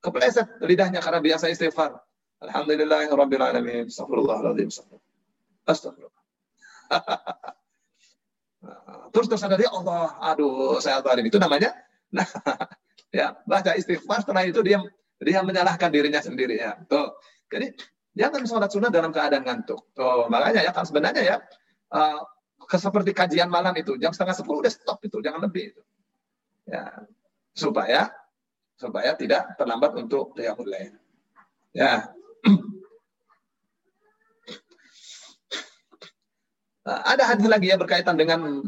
kepleset 0.00 0.48
lidahnya 0.62 1.00
karena 1.02 1.20
biasa 1.20 1.50
istighfar. 1.52 1.98
Alhamdulillahirabbil 2.38 3.42
alamin. 3.42 3.90
Astagfirullahaladzim. 3.90 4.70
Astagfirullah. 5.66 6.24
Terus 9.12 9.26
tersadar 9.30 9.58
ya 9.58 9.70
Allah, 9.72 10.14
aduh 10.22 10.78
saya 10.78 11.02
tahu 11.02 11.18
itu 11.22 11.38
namanya. 11.40 11.74
Nah, 12.14 12.26
ya 13.18 13.34
baca 13.48 13.74
istighfar 13.74 14.22
setelah 14.22 14.44
itu 14.46 14.60
dia 14.62 14.78
dia 15.18 15.42
menyalahkan 15.42 15.90
dirinya 15.90 16.22
sendiri 16.22 16.58
ya. 16.58 16.78
Tuh. 16.86 17.18
Jadi 17.48 17.74
Jangan 18.18 18.42
sholat 18.50 18.70
sunnah 18.74 18.90
dalam 18.90 19.14
keadaan 19.14 19.46
ngantuk. 19.46 19.94
Tuh, 19.94 20.26
makanya 20.26 20.66
ya 20.66 20.74
kan 20.74 20.82
sebenarnya 20.82 21.22
ya 21.22 21.36
uh, 21.94 22.26
seperti 22.66 23.14
kajian 23.14 23.46
malam 23.46 23.70
itu 23.78 23.94
jam 24.02 24.10
setengah 24.10 24.34
sepuluh 24.34 24.66
udah 24.66 24.72
stop 24.74 24.98
itu, 25.06 25.22
jangan 25.22 25.46
lebih 25.46 25.70
itu. 25.70 25.82
Ya, 26.66 27.06
supaya 27.54 28.10
supaya 28.74 29.14
tidak 29.14 29.54
terlambat 29.54 29.94
untuk 29.94 30.34
qiyamul 30.34 30.66
lain. 30.66 30.98
Ya. 31.70 32.10
Nah, 36.88 37.04
ada 37.04 37.20
hadis 37.28 37.44
lagi 37.44 37.68
ya 37.68 37.76
berkaitan 37.76 38.16
dengan 38.16 38.64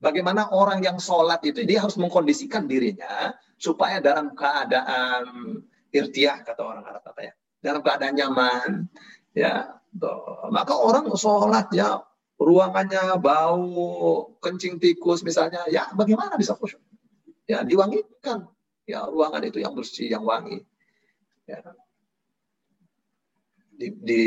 bagaimana 0.00 0.48
orang 0.48 0.80
yang 0.80 0.96
sholat 0.96 1.44
itu 1.44 1.60
dia 1.68 1.84
harus 1.84 2.00
mengkondisikan 2.00 2.64
dirinya 2.64 3.36
supaya 3.60 4.00
dalam 4.00 4.32
keadaan 4.32 5.60
irtiah 5.92 6.40
kata 6.40 6.64
orang 6.64 6.88
Arab 6.88 7.04
apa 7.04 7.20
ya 7.20 7.32
dalam 7.62 7.80
keadaan 7.80 8.18
nyaman 8.18 8.70
ya. 9.32 9.78
Maka 10.50 10.74
orang 10.76 11.08
sholat 11.14 11.70
ya. 11.72 12.02
Ruangannya 12.42 13.22
bau 13.22 14.34
kencing 14.42 14.82
tikus 14.82 15.22
misalnya 15.22 15.62
ya 15.70 15.86
bagaimana 15.94 16.34
bisa 16.34 16.58
khusyuk? 16.58 16.82
Ya 17.46 17.62
diwangikan. 17.62 18.50
Ya 18.82 19.06
ruangan 19.06 19.46
itu 19.46 19.62
yang 19.62 19.78
bersih 19.78 20.10
yang 20.10 20.26
wangi. 20.26 20.66
Ya. 21.46 21.62
Di, 23.78 23.88
di 23.94 24.22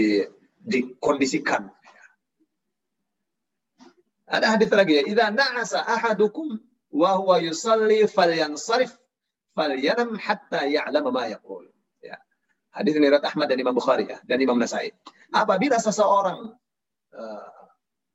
dikondisikan. 0.64 1.70
Ada 4.26 4.58
hadis 4.58 4.72
lagi 4.74 4.98
ya 4.98 5.04
idza 5.06 5.30
na'asa 5.30 5.86
ahadukum 5.86 6.58
wa 6.90 7.20
huwa 7.20 7.38
yusalli 7.44 8.10
falyansarif 8.10 8.96
falyanam 9.54 10.18
hatta 10.18 10.66
ya'lama 10.66 11.14
ma 11.14 11.30
yaqul 11.30 11.70
Hadis 12.76 13.00
ini 13.00 13.08
riwayat 13.08 13.24
Ahmad 13.24 13.48
dan 13.48 13.56
Imam 13.64 13.72
Bukhari 13.72 14.04
ya, 14.04 14.20
dan 14.28 14.36
Imam 14.44 14.60
Nasai. 14.60 14.92
Apabila 15.32 15.80
seseorang 15.80 16.52
uh, 17.16 17.50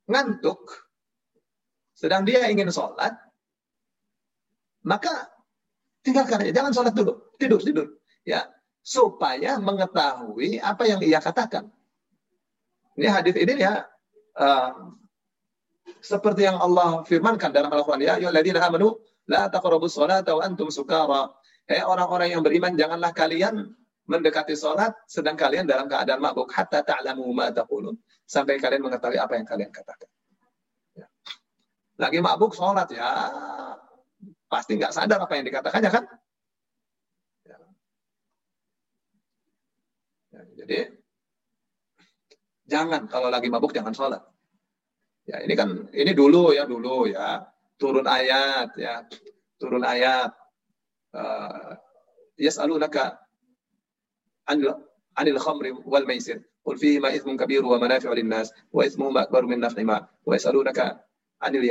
ngantuk, 0.04 0.60
sedang 1.96 2.28
dia 2.28 2.44
ingin 2.52 2.68
sholat, 2.68 3.16
maka 4.84 5.32
tinggalkan 6.04 6.44
aja, 6.44 6.52
jangan 6.52 6.72
sholat 6.76 6.92
dulu, 6.92 7.32
tidur 7.40 7.60
tidur, 7.64 7.88
ya, 8.28 8.52
supaya 8.84 9.56
mengetahui 9.56 10.60
apa 10.60 10.84
yang 10.84 11.00
ia 11.00 11.24
katakan. 11.24 11.72
Ini 13.00 13.08
hadis 13.08 13.40
ini 13.40 13.64
ya, 13.64 13.88
uh, 14.36 14.92
seperti 16.04 16.44
yang 16.44 16.60
Allah 16.60 17.00
firmankan 17.08 17.48
dalam 17.48 17.72
Al-Quran, 17.72 18.04
ya, 18.04 18.20
ayyuhalladzina 18.20 18.60
amanu 18.60 19.00
la 19.24 19.48
taqrabus 19.48 19.96
salata 19.96 20.36
wa 20.36 20.44
antum 20.44 20.68
sukara. 20.68 21.32
Hei 21.64 21.80
orang-orang 21.80 22.36
yang 22.36 22.44
beriman, 22.44 22.76
janganlah 22.76 23.16
kalian 23.16 23.72
mendekati 24.10 24.58
sholat 24.58 24.90
sedang 25.06 25.38
kalian 25.38 25.70
dalam 25.70 25.86
keadaan 25.86 26.18
mabuk 26.18 26.50
hatta 26.50 26.82
ta'lamu 26.82 27.30
ma 27.30 27.54
taqulun 27.54 27.94
sampai 28.26 28.58
kalian 28.58 28.82
mengetahui 28.82 29.22
apa 29.22 29.38
yang 29.38 29.46
kalian 29.46 29.70
katakan. 29.70 30.10
Ya. 30.98 31.06
Lagi 31.94 32.18
mabuk 32.18 32.50
sholat 32.58 32.90
ya 32.90 33.06
pasti 34.50 34.74
nggak 34.74 34.90
sadar 34.90 35.22
apa 35.22 35.38
yang 35.38 35.46
dikatakannya 35.46 35.90
kan? 35.94 36.04
Ya. 37.46 37.58
Ya, 40.34 40.40
jadi 40.58 40.78
jangan 42.66 43.06
kalau 43.06 43.30
lagi 43.30 43.46
mabuk 43.46 43.70
jangan 43.70 43.94
sholat. 43.94 44.22
Ya 45.30 45.38
ini 45.46 45.54
kan 45.54 45.86
ini 45.94 46.10
dulu 46.10 46.50
ya 46.50 46.66
dulu 46.66 47.06
ya 47.06 47.46
turun 47.78 48.10
ayat 48.10 48.74
ya 48.74 49.06
turun 49.62 49.86
ayat 49.86 50.34
uh, 51.14 51.78
yas'alunaka 52.34 53.29
anil 54.50 54.74
anil 55.14 55.38
khamri 55.38 55.70
wal 55.86 56.04
maisir 56.04 56.42
qul 56.66 56.76
fihi 56.76 56.98
ma 56.98 57.14
ithmun 57.14 57.38
kabir 57.38 57.62
wa 57.62 57.78
manafi'u 57.78 58.12
lin 58.12 58.28
nas 58.28 58.50
wa 58.74 58.82
ithmuhuma 58.84 59.24
akbar 59.26 59.46
min 59.46 59.62
naf'ihima 59.62 59.96
wa 60.02 60.32
yas'alunaka 60.34 60.98
anil. 61.40 61.64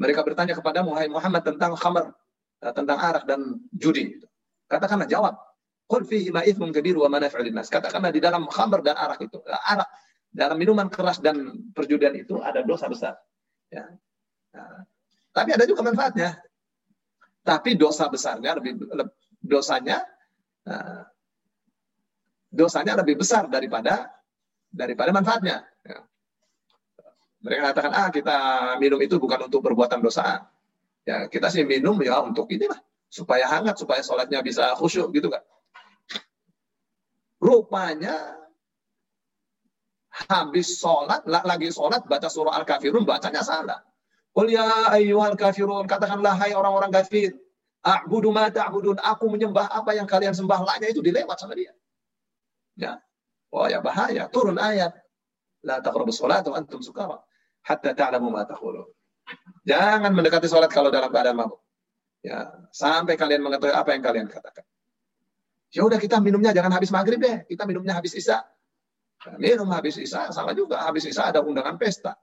Mereka 0.00 0.20
bertanya 0.24 0.56
kepada 0.56 0.80
Muhammad 0.84 1.44
tentang 1.44 1.76
khamar, 1.76 2.16
eh, 2.64 2.72
tentang 2.72 2.96
arak 2.96 3.24
dan 3.28 3.60
judi. 3.76 4.16
Katakanlah 4.64 5.04
jawab. 5.04 5.36
Qul 5.84 6.08
fihi 6.08 6.32
ma 6.32 6.40
ithmun 6.40 6.72
kabir 6.72 6.96
wa 6.96 7.08
manafi'u 7.08 7.44
linnas. 7.44 7.68
Katakanlah 7.68 8.08
di 8.08 8.20
dalam 8.20 8.48
khamar 8.48 8.80
dan 8.80 8.96
arak 8.96 9.20
itu, 9.24 9.40
eh, 9.44 9.72
arak 9.76 9.88
dalam 10.30 10.56
minuman 10.56 10.88
keras 10.88 11.18
dan 11.18 11.68
perjudian 11.74 12.14
itu 12.16 12.38
ada 12.40 12.62
dosa 12.62 12.86
besar. 12.86 13.18
Ya. 13.68 13.86
Nah, 14.54 14.86
tapi 15.34 15.52
ada 15.52 15.66
juga 15.66 15.82
manfaatnya. 15.84 16.38
Tapi 17.40 17.74
dosa 17.74 18.06
besarnya 18.06 18.56
lebih 18.56 18.84
dosanya 19.40 20.04
uh, 20.66 21.02
dosanya 22.50 22.98
lebih 22.98 23.20
besar 23.20 23.46
daripada 23.46 24.10
daripada 24.68 25.14
manfaatnya. 25.14 25.64
Ya. 25.86 25.98
Mereka 27.40 27.72
katakan, 27.72 27.92
ah 27.96 28.08
kita 28.12 28.36
minum 28.76 29.00
itu 29.00 29.16
bukan 29.16 29.48
untuk 29.48 29.64
perbuatan 29.64 30.02
dosa. 30.04 30.44
Ya 31.08 31.30
kita 31.30 31.48
sih 31.48 31.64
minum 31.64 31.96
ya 32.04 32.20
untuk 32.20 32.50
inilah 32.52 32.76
supaya 33.08 33.48
hangat, 33.48 33.80
supaya 33.80 34.04
sholatnya 34.04 34.44
bisa 34.44 34.76
khusyuk 34.76 35.08
gitu 35.16 35.32
kan. 35.32 35.42
Rupanya 37.40 38.36
habis 40.28 40.76
sholat, 40.76 41.24
lagi 41.24 41.72
sholat 41.72 42.04
baca 42.04 42.28
surah 42.28 42.60
Al-Kafirun, 42.60 43.08
bacanya 43.08 43.40
salah. 43.40 43.80
Qul 44.30 44.54
ya 44.54 44.94
ayyuhal 44.94 45.34
kafirun, 45.34 45.90
katakanlah 45.90 46.38
hai 46.38 46.54
orang-orang 46.54 46.94
kafir. 46.94 47.34
A'budu 47.80 48.28
ma 48.28 48.52
aku 48.52 49.26
menyembah 49.32 49.72
apa 49.72 49.96
yang 49.96 50.04
kalian 50.04 50.36
sembah. 50.36 50.68
Lahnya 50.68 50.92
itu 50.92 51.00
dilewat 51.00 51.40
sama 51.40 51.56
dia. 51.56 51.72
Ya. 52.76 53.00
Oh 53.50 53.66
ya 53.66 53.80
bahaya, 53.80 54.28
turun 54.28 54.60
ayat. 54.60 54.94
La 55.64 55.80
taqrabus 55.80 56.16
sholat 56.20 56.44
wa 56.48 56.56
antum 56.56 56.80
sukara 56.80 57.20
hatta 57.64 57.92
ta'lamu 57.92 58.32
ma 58.32 58.44
taqulun. 58.48 58.88
Jangan 59.68 60.10
mendekati 60.12 60.48
sholat 60.48 60.72
kalau 60.72 60.88
dalam 60.88 61.12
keadaan 61.12 61.36
mabuk. 61.36 61.60
Ya, 62.20 62.52
sampai 62.68 63.16
kalian 63.16 63.40
mengetahui 63.40 63.72
apa 63.72 63.96
yang 63.96 64.04
kalian 64.04 64.26
katakan. 64.28 64.64
Ya 65.72 65.86
udah 65.86 65.96
kita 65.96 66.20
minumnya 66.20 66.52
jangan 66.52 66.74
habis 66.76 66.92
maghrib 66.92 67.16
deh, 67.16 67.48
kita 67.48 67.64
minumnya 67.64 67.96
habis 67.96 68.12
isya. 68.12 68.44
Ya, 69.24 69.36
minum 69.40 69.68
habis 69.72 69.96
isya 69.96 70.28
sama 70.34 70.52
juga, 70.52 70.84
habis 70.84 71.08
isya 71.08 71.32
ada 71.32 71.40
undangan 71.40 71.80
pesta. 71.80 72.16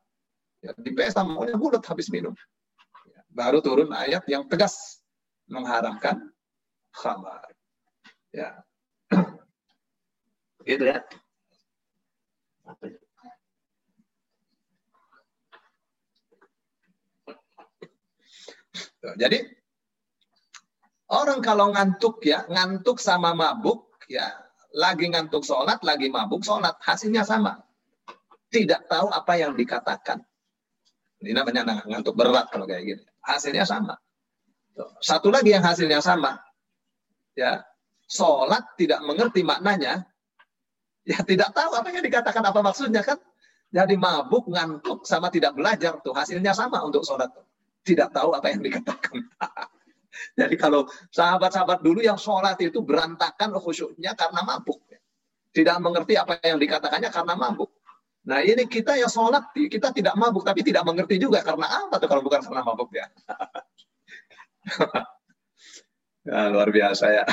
Ya, 0.61 0.73
di 0.77 0.93
pesta 0.93 1.25
maunya 1.25 1.57
bulat 1.57 1.81
habis 1.85 2.13
minum. 2.13 2.33
Ya, 3.09 3.21
baru 3.33 3.61
turun 3.63 3.89
ayat 3.93 4.25
yang 4.29 4.45
tegas 4.45 4.96
mengharamkan 5.47 6.31
khamar. 6.91 7.41
Ya. 8.31 8.63
gitu 10.67 10.83
ya. 10.83 10.99
Jadi 19.15 19.39
orang 21.07 21.39
kalau 21.39 21.71
ngantuk 21.71 22.19
ya, 22.27 22.43
ngantuk 22.51 22.99
sama 22.99 23.31
mabuk 23.31 23.87
ya, 24.11 24.27
lagi 24.75 25.07
ngantuk 25.07 25.47
sholat, 25.47 25.79
lagi 25.79 26.11
mabuk 26.11 26.43
sholat, 26.43 26.75
hasilnya 26.83 27.23
sama. 27.23 27.63
Tidak 28.51 28.91
tahu 28.91 29.07
apa 29.11 29.33
yang 29.39 29.55
dikatakan. 29.55 30.19
Ini 31.23 31.31
namanya 31.33 31.87
ngantuk 31.87 32.13
berat 32.13 32.51
kalau 32.51 32.67
kayak 32.67 32.83
gini. 32.83 33.03
Hasilnya 33.23 33.63
sama. 33.63 33.95
Satu 35.01 35.33
lagi 35.33 35.53
yang 35.53 35.65
hasilnya 35.65 36.01
sama. 36.01 36.37
Ya, 37.33 37.65
sholat 38.09 38.63
tidak 38.77 39.01
mengerti 39.05 39.41
maknanya. 39.41 40.05
Ya 41.07 41.23
tidak 41.23 41.55
tahu 41.55 41.71
apa 41.71 41.87
yang 41.93 42.03
dikatakan 42.03 42.43
apa 42.43 42.59
maksudnya 42.61 43.01
kan. 43.01 43.17
Jadi 43.67 43.99
mabuk, 43.99 44.47
ngantuk, 44.47 45.03
sama 45.03 45.27
tidak 45.27 45.55
belajar 45.55 45.99
tuh 45.99 46.15
hasilnya 46.15 46.55
sama 46.55 46.83
untuk 46.87 47.03
sholat. 47.03 47.27
Tidak 47.83 48.09
tahu 48.11 48.35
apa 48.35 48.47
yang 48.51 48.63
dikatakan. 48.63 49.23
Jadi 50.39 50.55
kalau 50.55 50.87
sahabat-sahabat 51.13 51.83
dulu 51.83 52.01
yang 52.01 52.17
sholat 52.17 52.57
itu 52.63 52.81
berantakan 52.81 53.53
khusyuknya 53.59 54.15
karena 54.15 54.41
mabuk. 54.43 54.81
Tidak 55.51 55.77
mengerti 55.81 56.13
apa 56.15 56.37
yang 56.43 56.61
dikatakannya 56.61 57.09
karena 57.11 57.33
mabuk. 57.33 57.71
Nah 58.27 58.43
ini 58.43 58.67
kita 58.67 58.99
yang 58.99 59.07
sholat, 59.07 59.51
kita 59.55 59.95
tidak 59.95 60.15
mabuk, 60.19 60.43
tapi 60.43 60.59
tidak 60.63 60.83
mengerti 60.83 61.15
juga. 61.15 61.39
Karena 61.43 61.87
apa 61.87 61.95
tuh 61.95 62.07
kalau 62.11 62.19
bukan 62.23 62.43
karena 62.43 62.61
mabuk 62.63 62.91
ya? 62.91 63.07
ya 66.27 66.51
luar 66.51 66.69
biasa 66.69 67.05
ya. 67.11 67.25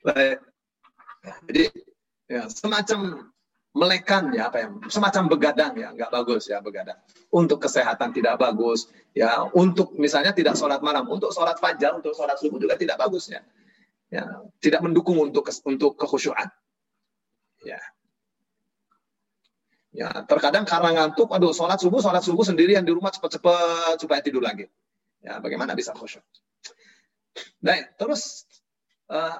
Jadi 1.46 1.64
ya, 2.30 2.48
semacam 2.48 3.28
melekan 3.70 4.34
ya 4.34 4.50
apa 4.50 4.66
ya 4.66 4.68
semacam 4.90 5.30
begadang 5.30 5.78
ya 5.78 5.94
nggak 5.94 6.10
bagus 6.10 6.50
ya 6.50 6.58
begadang. 6.58 6.98
Untuk 7.30 7.62
kesehatan 7.62 8.10
tidak 8.10 8.38
bagus 8.42 8.90
ya 9.14 9.46
untuk 9.54 9.94
misalnya 9.94 10.34
tidak 10.34 10.58
sholat 10.58 10.82
malam 10.82 11.06
untuk 11.06 11.30
sholat 11.30 11.54
fajar 11.62 11.94
untuk 11.94 12.14
sholat 12.14 12.34
subuh 12.38 12.58
juga 12.58 12.74
tidak 12.74 12.98
bagus 12.98 13.30
ya. 13.30 13.42
Ya 14.10 14.26
tidak 14.58 14.82
mendukung 14.82 15.22
untuk 15.22 15.46
untuk 15.66 15.94
kekhusyuan. 15.94 16.50
Ya. 17.62 17.78
Ya 19.90 20.10
terkadang 20.26 20.66
karena 20.66 20.90
ngantuk 20.94 21.30
aduh 21.30 21.54
sholat 21.54 21.78
subuh 21.78 22.02
sholat 22.02 22.22
subuh 22.22 22.42
sendirian 22.42 22.82
di 22.82 22.90
rumah 22.90 23.14
cepat-cepat 23.14 24.02
supaya 24.02 24.18
tidur 24.22 24.42
lagi 24.42 24.66
ya 25.20 25.38
bagaimana 25.38 25.76
bisa 25.76 25.92
khusyuk 25.92 26.24
baik 27.60 27.96
terus 28.00 28.48
uh, 29.12 29.38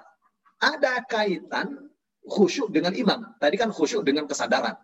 ada 0.61 1.01
kaitan 1.09 1.91
khusyuk 2.27 2.69
dengan 2.69 2.93
imam. 2.93 3.21
Tadi 3.41 3.57
kan 3.57 3.73
khusyuk 3.73 4.05
dengan 4.05 4.29
kesadaran. 4.29 4.77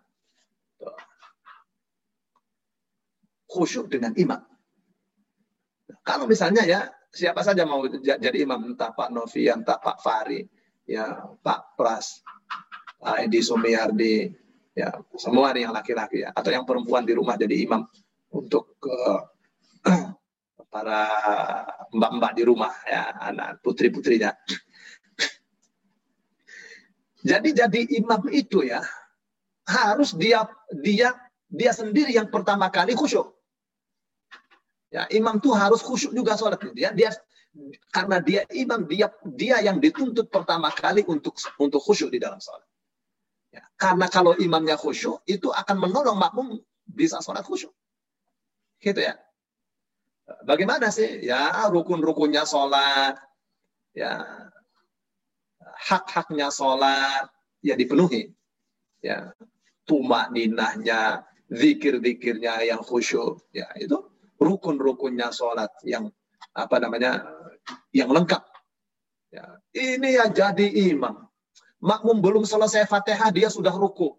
Khusyuk 3.47 3.87
dengan 3.87 4.11
imam. 4.17 4.41
Kalau 6.03 6.25
misalnya 6.27 6.65
ya 6.67 6.89
siapa 7.13 7.45
saja 7.45 7.63
mau 7.63 7.85
jadi 7.87 8.37
imam, 8.43 8.75
entah 8.75 8.91
Pak 8.91 9.09
Novi, 9.13 9.47
entah 9.47 9.79
Pak 9.79 10.03
Fari, 10.03 10.43
ya 10.83 11.15
Pak 11.39 11.79
Pras, 11.79 12.23
Pak 12.99 13.27
Edi 13.27 13.39
Sumiardi, 13.39 14.27
ya 14.75 14.91
semua 15.15 15.55
yang 15.55 15.71
laki-laki 15.71 16.27
ya, 16.27 16.35
atau 16.35 16.51
yang 16.51 16.67
perempuan 16.67 17.07
di 17.07 17.15
rumah 17.15 17.39
jadi 17.39 17.55
imam 17.63 17.87
untuk 18.35 18.75
uh, 18.83 19.23
para 20.67 21.07
mbak-mbak 21.95 22.31
di 22.35 22.43
rumah 22.43 22.73
ya 22.83 23.15
anak 23.23 23.63
putri-putrinya 23.63 24.35
jadi 27.27 27.49
jadi 27.51 27.81
imam 27.99 28.29
itu 28.31 28.63
ya 28.63 28.79
harus 29.67 30.15
dia 30.15 30.47
dia 30.71 31.11
dia 31.51 31.71
sendiri 31.75 32.15
yang 32.15 32.31
pertama 32.31 32.71
kali 32.71 32.95
khusyuk. 32.95 33.35
Ya, 34.87 35.03
imam 35.11 35.43
tuh 35.43 35.51
harus 35.51 35.83
khusyuk 35.83 36.15
juga 36.15 36.39
sholat 36.39 36.63
dia 36.71 36.95
dia 36.95 37.11
karena 37.91 38.23
dia 38.23 38.47
imam 38.55 38.87
dia 38.87 39.11
dia 39.35 39.59
yang 39.59 39.83
dituntut 39.83 40.31
pertama 40.31 40.71
kali 40.71 41.03
untuk 41.03 41.35
untuk 41.59 41.83
khusyuk 41.83 42.15
di 42.15 42.19
dalam 42.23 42.39
sholat. 42.39 42.63
Ya, 43.51 43.63
karena 43.75 44.07
kalau 44.07 44.31
imamnya 44.39 44.79
khusyuk 44.79 45.19
itu 45.27 45.51
akan 45.51 45.75
menolong 45.83 46.15
makmum 46.15 46.63
bisa 46.87 47.19
sholat 47.19 47.43
khusyuk. 47.43 47.75
Gitu 48.79 49.03
ya. 49.03 49.19
Bagaimana 50.43 50.91
sih? 50.91 51.23
Ya 51.23 51.67
rukun-rukunnya 51.71 52.43
sholat. 52.43 53.15
Ya 53.95 54.25
hak-haknya 55.77 56.49
sholat 56.49 57.29
ya 57.61 57.77
dipenuhi. 57.77 58.33
Ya, 58.99 59.31
tumak 59.85 60.33
ninahnya, 60.33 61.23
zikir-zikirnya 61.53 62.65
yang 62.65 62.81
khusyuk, 62.81 63.45
ya 63.53 63.69
itu 63.77 63.95
rukun-rukunnya 64.41 65.29
sholat 65.29 65.69
yang 65.85 66.09
apa 66.57 66.81
namanya 66.81 67.23
yang 67.93 68.09
lengkap. 68.09 68.41
Ya, 69.29 69.61
ini 69.77 70.17
yang 70.17 70.33
jadi 70.33 70.65
imam. 70.91 71.29
Makmum 71.77 72.25
belum 72.25 72.43
selesai 72.43 72.89
fatihah 72.89 73.29
dia 73.29 73.53
sudah 73.53 73.75
ruku. 73.75 74.17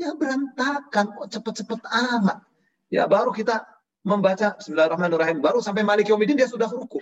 Ya 0.00 0.16
berantakan 0.16 1.14
kok 1.14 1.28
cepet-cepet 1.30 1.80
amat. 1.84 2.40
Ya 2.88 3.04
baru 3.04 3.30
kita 3.30 3.60
membaca 4.04 4.54
Bismillahirrahmanirrahim. 4.60 5.40
Baru 5.40 5.64
sampai 5.64 5.82
Malik 5.82 6.12
Yomidin 6.12 6.36
dia 6.36 6.46
sudah 6.46 6.68
ruku. 6.68 7.00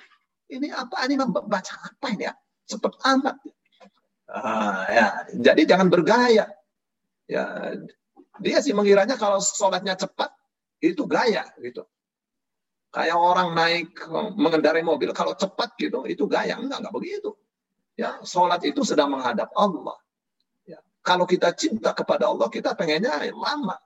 Ini 0.49 0.71
apa 0.71 1.05
ini 1.11 1.19
membaca 1.19 1.75
apa 1.83 2.07
ini 2.15 2.31
ya? 2.31 2.35
Cepet 2.71 2.93
amat. 3.03 3.37
Ah, 4.31 4.87
ya. 4.89 5.07
Jadi 5.35 5.67
jangan 5.67 5.91
bergaya. 5.91 6.47
Ya, 7.27 7.45
dia 8.41 8.59
sih 8.63 8.73
mengiranya 8.73 9.19
kalau 9.19 9.43
sholatnya 9.43 9.99
cepat, 9.99 10.31
itu 10.81 11.05
gaya 11.05 11.47
gitu. 11.61 11.85
Kayak 12.93 13.17
orang 13.17 13.57
naik 13.57 13.97
mengendarai 14.37 14.85
mobil 14.85 15.17
kalau 15.17 15.33
cepat 15.33 15.73
gitu, 15.81 16.05
itu 16.05 16.29
gaya. 16.29 16.61
Enggak, 16.61 16.85
enggak 16.85 16.95
begitu. 16.95 17.31
Ya, 17.97 18.21
sholat 18.25 18.61
itu 18.65 18.85
sedang 18.85 19.13
menghadap 19.13 19.53
Allah. 19.57 19.97
Ya, 20.69 20.81
kalau 21.01 21.25
kita 21.25 21.57
cinta 21.57 21.97
kepada 21.97 22.29
Allah, 22.29 22.49
kita 22.53 22.77
pengennya 22.77 23.17
lama. 23.33 23.81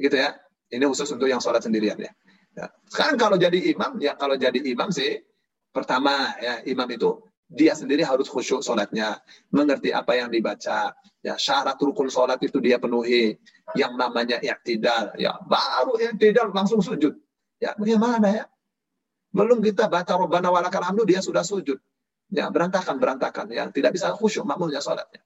Gitu 0.00 0.16
ya. 0.16 0.43
Ini 0.74 0.84
khusus 0.90 1.06
untuk 1.14 1.30
yang 1.30 1.38
sholat 1.38 1.62
sendirian 1.62 1.94
ya. 1.94 2.10
ya. 2.58 2.66
Sekarang 2.90 3.14
kalau 3.14 3.36
jadi 3.38 3.56
imam, 3.70 4.02
ya 4.02 4.18
kalau 4.18 4.34
jadi 4.34 4.58
imam 4.58 4.90
sih, 4.90 5.22
pertama 5.70 6.34
ya 6.42 6.66
imam 6.66 6.86
itu 6.90 7.22
dia 7.54 7.76
sendiri 7.76 8.02
harus 8.02 8.26
khusyuk 8.26 8.64
sholatnya, 8.64 9.20
mengerti 9.54 9.94
apa 9.94 10.18
yang 10.18 10.32
dibaca. 10.32 10.96
Ya, 11.24 11.40
syarat 11.40 11.80
rukun 11.80 12.10
sholat 12.10 12.36
itu 12.42 12.60
dia 12.60 12.76
penuhi. 12.76 13.38
Yang 13.78 13.92
namanya 13.96 14.36
i'tidal. 14.42 15.16
Ya, 15.16 15.38
baru 15.46 15.96
i'tidal 15.96 16.52
langsung 16.52 16.82
sujud. 16.82 17.16
Ya, 17.62 17.72
bagaimana 17.78 18.28
ya? 18.28 18.44
Belum 19.32 19.62
kita 19.64 19.88
baca 19.88 20.14
Rabbana 20.14 20.52
walakal 20.52 20.84
hamdu, 20.84 21.06
dia 21.08 21.24
sudah 21.24 21.46
sujud. 21.46 21.78
Ya, 22.28 22.50
berantakan, 22.50 22.98
berantakan. 22.98 23.46
Ya, 23.54 23.68
tidak 23.70 23.96
bisa 23.96 24.12
khusyuk 24.12 24.44
makmumnya 24.44 24.82
sholatnya. 24.82 25.22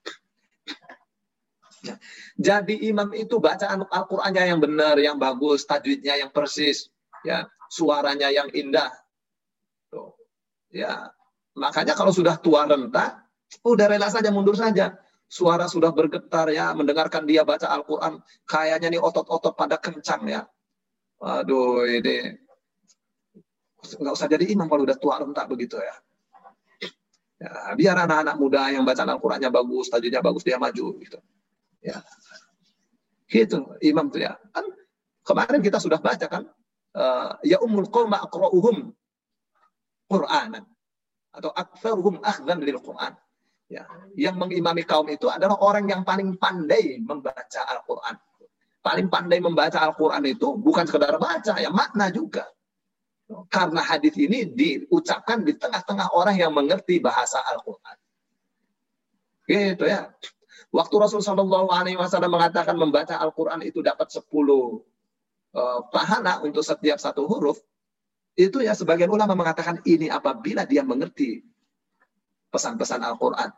Ya. 1.89 1.97
Jadi 2.37 2.85
imam 2.93 3.09
itu 3.17 3.41
bacaan 3.41 3.89
Al-Qur'annya 3.89 4.45
yang 4.45 4.61
benar, 4.61 5.01
yang 5.01 5.17
bagus, 5.17 5.65
tajwidnya 5.65 6.21
yang 6.21 6.29
persis, 6.29 6.93
ya, 7.25 7.49
suaranya 7.73 8.29
yang 8.29 8.53
indah. 8.53 8.93
Tuh. 9.89 10.13
Ya, 10.69 11.09
makanya 11.57 11.97
kalau 11.97 12.13
sudah 12.13 12.37
tua 12.37 12.69
renta, 12.69 13.25
udah 13.65 13.87
rela 13.89 14.13
saja 14.13 14.29
mundur 14.29 14.53
saja. 14.53 15.01
Suara 15.29 15.69
sudah 15.69 15.93
bergetar 15.93 16.49
ya, 16.49 16.73
mendengarkan 16.73 17.29
dia 17.29 17.45
baca 17.45 17.69
Al-Qur'an, 17.69 18.21
kayaknya 18.49 18.97
nih 18.97 19.01
otot-otot 19.01 19.57
pada 19.57 19.77
kencang 19.77 20.25
ya. 20.29 20.45
Waduh, 21.21 21.85
ini 21.85 22.49
nggak 23.79 24.15
usah 24.15 24.29
jadi 24.29 24.45
imam 24.53 24.67
kalau 24.67 24.83
udah 24.85 24.99
tua 24.99 25.23
renta 25.23 25.47
begitu 25.47 25.79
ya. 25.79 25.95
ya 27.39 27.51
biar 27.79 27.97
anak-anak 28.05 28.37
muda 28.37 28.73
yang 28.75 28.83
baca 28.83 29.05
Al-Qur'annya 29.05 29.51
bagus, 29.53 29.89
tajwidnya 29.93 30.21
bagus 30.25 30.43
dia 30.45 30.57
maju 30.57 30.97
gitu. 31.01 31.19
Ya. 31.85 32.03
Gitu 33.29 33.59
imam 33.85 34.09
tuh 34.09 34.25
ya. 34.25 34.37
Kan 34.55 34.65
kemarin 35.23 35.61
kita 35.61 35.79
sudah 35.79 36.01
baca 36.01 36.27
kan 36.27 36.49
uh, 36.97 37.37
ya 37.45 37.61
umul 37.61 37.89
qauma 37.89 38.23
aqra'uhum 38.25 38.93
Qur'anan 40.09 40.65
atau 41.37 41.53
aktsaruhum 41.53 42.25
akhdan 42.25 42.65
lil 42.65 42.81
Qur'an. 42.81 43.15
Ya, 43.69 43.85
yang 44.17 44.41
mengimami 44.41 44.81
kaum 44.81 45.05
itu 45.13 45.29
adalah 45.29 45.61
orang 45.61 45.85
yang 45.93 46.01
paling 46.01 46.41
pandai 46.41 46.97
membaca 47.05 47.69
Al-Qur'an 47.69 48.17
paling 48.89 49.13
pandai 49.13 49.39
membaca 49.43 49.85
Al-Quran 49.85 50.25
itu 50.33 50.57
bukan 50.57 50.89
sekedar 50.89 51.21
baca, 51.21 51.61
ya 51.61 51.69
makna 51.69 52.09
juga. 52.09 52.49
Karena 53.53 53.85
hadis 53.85 54.17
ini 54.17 54.49
diucapkan 54.49 55.45
di 55.45 55.53
tengah-tengah 55.53 56.17
orang 56.17 56.41
yang 56.41 56.49
mengerti 56.57 56.97
bahasa 56.97 57.45
Al-Quran. 57.45 57.97
Gitu 59.45 59.85
ya. 59.85 60.09
Waktu 60.69 60.95
Rasulullah 61.01 61.65
SAW 61.65 62.29
mengatakan 62.29 62.77
membaca 62.77 63.17
Al-Quran 63.17 63.65
itu 63.65 63.81
dapat 63.81 64.13
10 64.13 64.21
uh, 64.21 64.77
eh, 65.57 65.81
pahala 65.89 66.45
untuk 66.45 66.61
setiap 66.61 67.01
satu 67.01 67.25
huruf, 67.25 67.57
itu 68.37 68.61
ya 68.61 68.77
sebagian 68.77 69.09
ulama 69.09 69.33
mengatakan 69.33 69.81
ini 69.89 70.13
apabila 70.13 70.69
dia 70.69 70.85
mengerti 70.85 71.41
pesan-pesan 72.53 73.01
Al-Quran. 73.01 73.49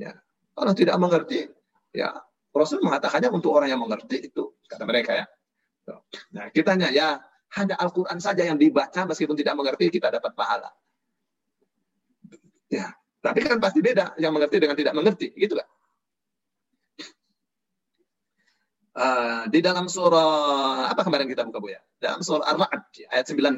Ya. 0.00 0.16
Kalau 0.52 0.72
tidak 0.72 0.96
mengerti, 1.00 1.48
ya 1.92 2.12
Rasul 2.52 2.84
mengatakannya 2.84 3.32
untuk 3.32 3.52
orang 3.56 3.72
yang 3.72 3.80
mengerti 3.80 4.28
itu, 4.28 4.52
kata 4.68 4.84
mereka 4.84 5.24
ya. 5.24 5.26
Nah, 6.32 6.48
kitanya 6.52 6.92
ya 6.92 7.20
hanya 7.56 7.76
Al-Quran 7.76 8.20
saja 8.20 8.44
yang 8.44 8.60
dibaca 8.60 9.04
meskipun 9.08 9.36
tidak 9.36 9.56
mengerti 9.56 9.88
kita 9.88 10.12
dapat 10.12 10.32
pahala. 10.36 10.68
Ya, 12.72 12.92
tapi 13.20 13.44
kan 13.44 13.60
pasti 13.60 13.84
beda 13.84 14.16
yang 14.16 14.32
mengerti 14.32 14.56
dengan 14.56 14.76
tidak 14.76 14.94
mengerti, 14.96 15.32
gitu 15.36 15.56
kan? 15.56 15.68
Uh, 18.92 19.48
di 19.48 19.64
dalam 19.64 19.88
surah 19.88 20.92
apa 20.92 21.00
kemarin 21.00 21.24
kita 21.24 21.48
buka 21.48 21.64
Bu 21.64 21.72
ya? 21.72 21.80
Dalam 21.96 22.20
surah 22.20 22.44
ar 22.44 22.60
raad 22.60 22.84
ayat 23.08 23.24
19. 23.24 23.56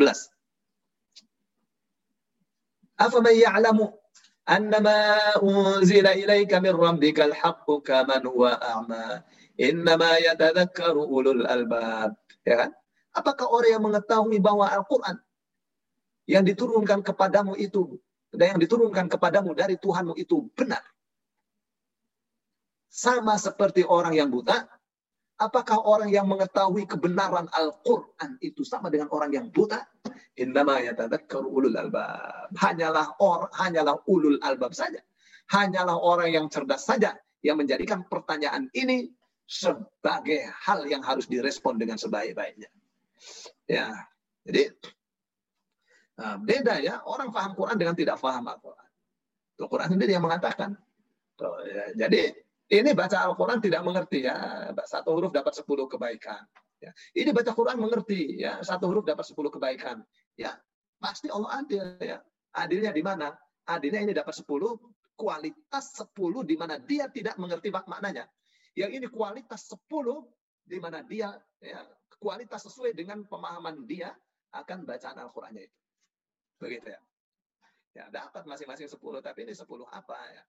Afaman 2.95 3.35
ya'lamu 3.35 3.91
annama 4.47 4.95
unzila 5.43 6.15
ilaika 6.15 6.63
min 6.63 6.71
rabbikal 6.71 7.35
haqqu 7.35 7.83
kaman 7.83 8.23
huwa 8.31 8.55
a'ma 8.63 9.27
innama 9.59 10.23
yatadhakkaru 10.23 11.03
ulul 11.03 11.43
albab 11.51 12.15
ya 12.47 12.55
kan? 12.67 12.71
Apakah 13.15 13.51
orang 13.51 13.71
yang 13.75 13.83
mengetahui 13.83 14.39
bahwa 14.39 14.71
Al-Qur'an 14.71 15.19
yang 16.31 16.47
diturunkan 16.47 17.03
kepadamu 17.03 17.59
itu 17.59 17.99
dan 18.31 18.55
yang 18.55 18.61
diturunkan 18.63 19.11
kepadamu 19.11 19.51
dari 19.55 19.79
Tuhanmu 19.79 20.15
itu 20.15 20.47
benar 20.55 20.83
sama 22.91 23.35
seperti 23.35 23.83
orang 23.83 24.15
yang 24.15 24.31
buta 24.31 24.71
apakah 25.39 25.83
orang 25.83 26.11
yang 26.11 26.31
mengetahui 26.31 26.87
kebenaran 26.87 27.51
Al-Quran 27.51 28.39
itu 28.39 28.63
sama 28.63 28.91
dengan 28.91 29.11
orang 29.11 29.31
yang 29.35 29.47
buta? 29.51 29.83
Ulul 31.31 31.77
albab. 31.79 32.51
Hanyalah 32.59 33.19
or, 33.19 33.51
hanyalah 33.55 33.99
ulul 34.07 34.39
albab 34.43 34.75
saja. 34.75 34.99
Hanyalah 35.51 35.99
orang 35.99 36.33
yang 36.33 36.47
cerdas 36.51 36.87
saja 36.87 37.15
yang 37.45 37.61
menjadikan 37.61 38.07
pertanyaan 38.09 38.73
ini 38.73 39.13
sebagai 39.45 40.49
hal 40.65 40.89
yang 40.89 41.05
harus 41.05 41.29
direspon 41.29 41.77
dengan 41.77 42.01
sebaik-baiknya. 42.01 42.73
Ya, 43.69 43.93
jadi 44.45 44.73
nah, 46.17 46.41
beda 46.41 46.81
ya 46.81 47.05
orang 47.05 47.29
paham 47.29 47.53
Quran 47.53 47.77
dengan 47.77 47.95
tidak 47.97 48.17
paham 48.21 48.49
Al-Quran. 48.49 48.89
Al 49.61 49.69
Quran 49.69 49.89
sendiri 49.93 50.13
yang 50.17 50.25
mengatakan. 50.25 50.77
Ya, 51.67 52.07
jadi 52.07 52.44
ini 52.73 52.91
baca 52.97 53.29
Al-Quran 53.29 53.61
tidak 53.61 53.83
mengerti 53.85 54.25
ya. 54.25 54.71
Satu 54.89 55.13
huruf 55.13 55.33
dapat 55.37 55.53
sepuluh 55.53 55.85
kebaikan. 55.85 56.41
Ya. 56.81 56.91
Ini 57.13 57.33
baca 57.33 57.53
Quran 57.53 57.77
mengerti 57.77 58.41
ya. 58.41 58.61
Satu 58.65 58.89
huruf 58.89 59.05
dapat 59.05 59.25
sepuluh 59.29 59.53
kebaikan. 59.53 60.01
Ya, 60.37 60.57
pasti 60.97 61.29
Allah 61.29 61.61
adil 61.61 61.85
ya. 62.01 62.25
Adilnya 62.55 62.95
di 62.95 63.03
mana? 63.05 63.35
Adilnya 63.65 64.01
ini 64.05 64.13
dapat 64.13 64.37
10, 64.37 64.47
kualitas 65.17 65.85
10 65.97 66.45
di 66.45 66.55
mana 66.55 66.79
dia 66.79 67.09
tidak 67.11 67.35
mengerti 67.41 67.73
maknanya. 67.73 68.29
Yang 68.77 68.91
ini 69.03 69.07
kualitas 69.11 69.73
10 69.73 69.89
di 70.65 70.79
mana 70.79 71.03
dia 71.03 71.33
ya, 71.59 71.81
kualitas 72.21 72.65
sesuai 72.69 72.93
dengan 72.95 73.25
pemahaman 73.27 73.89
dia 73.89 74.13
akan 74.55 74.87
bacaan 74.87 75.19
Al-Qur'annya 75.19 75.67
itu. 75.67 75.79
Begitu 76.63 76.89
ya. 76.93 77.01
Ya, 77.95 78.05
dapat 78.11 78.43
masing-masing 78.47 78.91
10, 78.91 78.99
tapi 79.23 79.47
ini 79.47 79.55
10 79.55 79.67
apa 79.87 80.19
ya? 80.31 80.43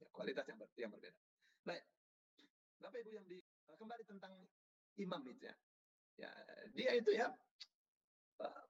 ya 0.00 0.06
kualitas 0.12 0.44
yang 0.76 0.92
berbeda. 0.92 1.31
Baik. 1.62 1.84
Bapak 2.82 2.98
Ibu 3.02 3.10
yang 3.14 3.26
di 3.30 3.38
kembali 3.78 4.04
tentang 4.06 4.32
imam 4.98 5.20
itu 5.26 5.42
ya. 5.46 5.54
Ya, 6.20 6.30
dia 6.76 6.90
itu 6.94 7.10
ya 7.16 7.32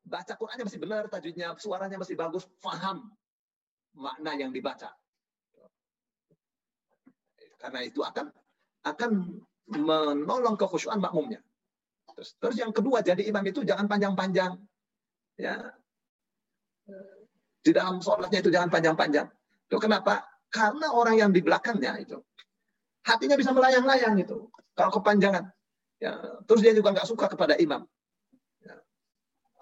baca 0.07 0.35
Qurannya 0.35 0.65
masih 0.67 0.81
benar, 0.83 1.09
tajwidnya, 1.09 1.55
suaranya 1.59 1.99
masih 1.99 2.19
bagus, 2.19 2.45
faham 2.59 3.11
makna 3.95 4.35
yang 4.37 4.51
dibaca. 4.51 4.91
Karena 7.61 7.81
itu 7.87 8.03
akan 8.03 8.27
akan 8.83 9.11
menolong 9.71 10.59
kekhusyuan 10.59 10.99
makmumnya. 10.99 11.39
Terus, 12.13 12.35
terus 12.37 12.57
yang 12.59 12.75
kedua 12.75 13.01
jadi 13.01 13.23
imam 13.23 13.45
itu 13.47 13.63
jangan 13.63 13.87
panjang-panjang. 13.87 14.59
Ya. 15.39 15.73
Di 17.63 17.71
dalam 17.71 18.03
sholatnya 18.03 18.43
itu 18.43 18.51
jangan 18.51 18.69
panjang-panjang. 18.69 19.31
Itu 19.71 19.79
kenapa? 19.79 20.27
Karena 20.51 20.93
orang 20.93 21.17
yang 21.17 21.31
di 21.31 21.41
belakangnya 21.41 21.97
itu 22.03 22.19
hatinya 23.07 23.37
bisa 23.39 23.51
melayang-layang 23.51 24.15
itu. 24.19 24.49
Kalau 24.75 24.91
kepanjangan. 24.95 25.51
Ya, 26.03 26.19
terus 26.51 26.61
dia 26.67 26.75
juga 26.75 26.91
nggak 26.91 27.07
suka 27.07 27.31
kepada 27.31 27.55
imam. 27.59 27.87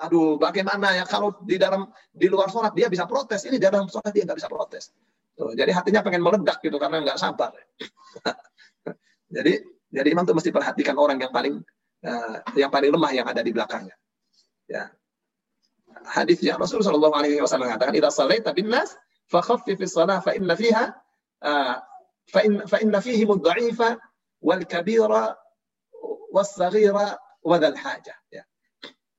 Aduh, 0.01 0.41
bagaimana 0.41 0.97
ya 0.97 1.05
kalau 1.05 1.36
di 1.45 1.61
dalam 1.61 1.93
di 2.09 2.24
luar 2.24 2.49
sholat 2.49 2.72
dia 2.72 2.88
bisa 2.88 3.05
protes, 3.05 3.45
ini 3.45 3.61
di 3.61 3.64
dalam 3.68 3.84
sholat 3.84 4.09
dia 4.16 4.24
nggak 4.24 4.38
bisa 4.41 4.49
protes. 4.49 4.97
Tuh, 5.36 5.53
jadi 5.53 5.68
hatinya 5.76 6.01
pengen 6.01 6.24
meledak 6.24 6.64
gitu 6.64 6.80
karena 6.80 7.05
nggak 7.05 7.20
sabar. 7.20 7.53
jadi 9.36 9.61
jadi 9.93 10.09
imam 10.09 10.24
tuh 10.24 10.32
mesti 10.32 10.49
perhatikan 10.49 10.97
orang 10.97 11.20
yang 11.20 11.28
paling 11.28 11.61
uh, 12.09 12.36
yang 12.57 12.72
paling 12.72 12.88
lemah 12.88 13.12
yang 13.12 13.26
ada 13.28 13.45
di 13.45 13.53
belakangnya. 13.53 13.93
Ya. 14.64 14.88
Hadisnya 16.01 16.57
Rasulullah 16.57 16.97
Shallallahu 16.97 17.14
Alaihi 17.20 17.45
Wasallam 17.45 17.68
mengatakan, 17.68 17.93
"Ida 17.93 18.09
salaita 18.09 18.57
bin 18.57 18.72
nas, 18.72 18.97
fakhaffif 19.28 19.76
salah 19.84 20.24
fa 20.24 20.32
inna 20.32 20.57
fiha 20.57 20.97
uh, 21.45 21.76
mudha'ifa 22.33 23.89
wal 24.41 24.64
kabira 24.64 25.37
was 26.31 26.55
saghira 26.55 27.18
wa 27.43 27.57
dhal 27.59 27.76
hajah." 27.76 28.18
Ya. 28.31 28.45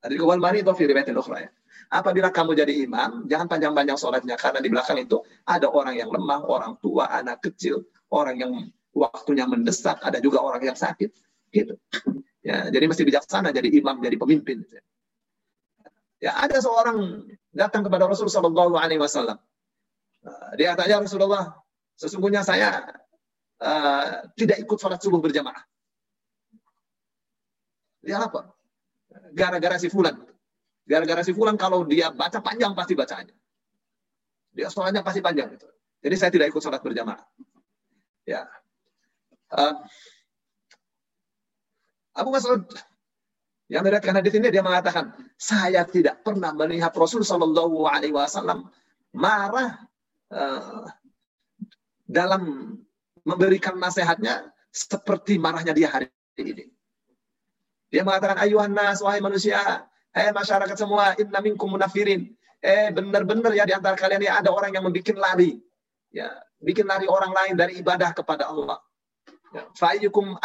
Wal 0.01 0.41
itu 0.57 0.72
fi 0.74 0.84
riwayatin 0.89 1.16
ukhra 1.18 1.45
ya. 1.45 1.51
Apabila 1.91 2.32
kamu 2.32 2.55
jadi 2.55 2.88
imam, 2.88 3.28
jangan 3.28 3.51
panjang-panjang 3.51 3.99
sholatnya 3.99 4.39
karena 4.39 4.64
di 4.64 4.72
belakang 4.72 4.95
itu 5.03 5.20
ada 5.43 5.68
orang 5.68 5.99
yang 5.99 6.07
lemah, 6.07 6.47
orang 6.47 6.80
tua, 6.80 7.12
anak 7.12 7.43
kecil, 7.43 7.84
orang 8.07 8.39
yang 8.39 8.51
waktunya 8.95 9.43
mendesak, 9.43 9.99
ada 9.99 10.24
juga 10.24 10.39
orang 10.39 10.64
yang 10.64 10.78
sakit, 10.80 11.12
gitu. 11.51 11.76
Ya, 12.39 12.72
jadi 12.72 12.88
mesti 12.88 13.03
bijaksana 13.03 13.51
jadi 13.51 13.68
imam, 13.76 13.99
jadi 13.99 14.16
pemimpin. 14.16 14.64
Ya, 16.24 16.39
ada 16.39 16.64
seorang 16.64 17.28
datang 17.51 17.84
kepada 17.84 18.07
Rasulullah 18.07 18.39
Shallallahu 18.39 18.74
Alaihi 18.80 19.01
Wasallam. 19.03 19.36
Uh, 20.24 20.51
dia 20.55 20.72
tanya 20.80 21.03
Rasulullah, 21.03 21.59
sesungguhnya 21.99 22.45
saya 22.45 22.88
uh, 23.62 24.26
tidak 24.36 24.57
ikut 24.66 24.78
sholat 24.78 24.99
subuh 24.99 25.22
berjamaah. 25.22 25.62
Dia 28.01 28.26
apa? 28.26 28.49
Gara-gara 29.32 29.78
si 29.78 29.88
Fulan. 29.88 30.18
Gara-gara 30.89 31.22
si 31.22 31.32
Fulan 31.32 31.55
kalau 31.55 31.86
dia 31.86 32.09
baca 32.09 32.41
panjang 32.41 32.74
pasti 32.74 32.97
bacanya. 32.97 33.36
Dia 34.51 34.68
sholatnya 34.68 35.05
pasti 35.05 35.22
panjang. 35.22 35.53
Gitu. 35.53 35.68
Jadi 36.01 36.16
saya 36.18 36.32
tidak 36.34 36.49
ikut 36.51 36.62
sholat 36.62 36.82
berjamaah. 36.82 37.22
Ya. 38.26 38.49
Uh, 39.53 39.78
Abu 42.18 42.34
Mas'ud 42.34 42.66
yang 43.72 43.88
meriwayatkan 43.88 44.20
hadis 44.20 44.36
ini 44.36 44.51
dia 44.51 44.59
mengatakan, 44.59 45.16
saya 45.39 45.88
tidak 45.88 46.20
pernah 46.28 46.51
melihat 46.51 46.91
Rasul 46.91 47.24
Shallallahu 47.24 47.88
Alaihi 47.88 48.12
Wasallam 48.12 48.68
marah 49.16 49.80
uh, 50.28 50.91
dalam 52.03 52.76
memberikan 53.28 53.78
nasihatnya 53.78 54.49
seperti 54.72 55.38
marahnya 55.38 55.76
dia 55.76 55.89
hari 55.91 56.07
ini. 56.39 56.72
Dia 57.91 58.07
mengatakan, 58.07 58.39
ayuhan 58.39 58.72
nas, 58.72 59.03
wahai 59.03 59.19
manusia, 59.19 59.59
hei 60.15 60.32
masyarakat 60.32 60.78
semua, 60.80 61.11
inna 61.19 61.43
minkum 61.43 61.67
munafirin. 61.76 62.32
Eh 62.61 62.93
benar-benar 62.93 63.51
ya 63.57 63.65
di 63.65 63.74
antara 63.74 63.97
kalian 63.97 64.22
ya 64.22 64.39
ada 64.39 64.53
orang 64.53 64.72
yang 64.72 64.86
membuat 64.88 65.17
lari. 65.17 65.59
Ya, 66.11 66.30
bikin 66.61 66.88
lari 66.88 67.09
orang 67.09 67.34
lain 67.34 67.55
dari 67.57 67.80
ibadah 67.82 68.15
kepada 68.15 68.47
Allah. 68.47 68.80
Ya, 69.51 69.67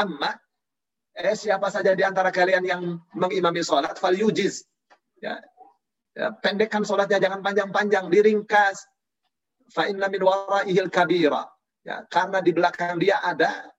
amma 0.01 0.31
eh 1.17 1.37
siapa 1.39 1.71
saja 1.71 1.95
di 1.95 2.03
antara 2.03 2.35
kalian 2.35 2.65
yang 2.67 2.83
mengimami 3.15 3.63
sholat, 3.63 3.95
fal 4.01 4.17
yujiz. 4.17 4.67
Ya, 5.23 5.39
ya, 6.19 6.35
pendekkan 6.43 6.83
sholatnya, 6.83 7.23
jangan 7.23 7.41
panjang-panjang, 7.41 8.11
diringkas. 8.11 8.85
Fa 9.71 9.87
inna 9.91 10.07
min 10.11 10.23
waraihil 10.23 10.91
kabira. 10.91 11.47
Ya, 11.87 12.03
karena 12.11 12.43
di 12.43 12.51
belakang 12.51 12.99
dia 12.99 13.23
ada 13.23 13.71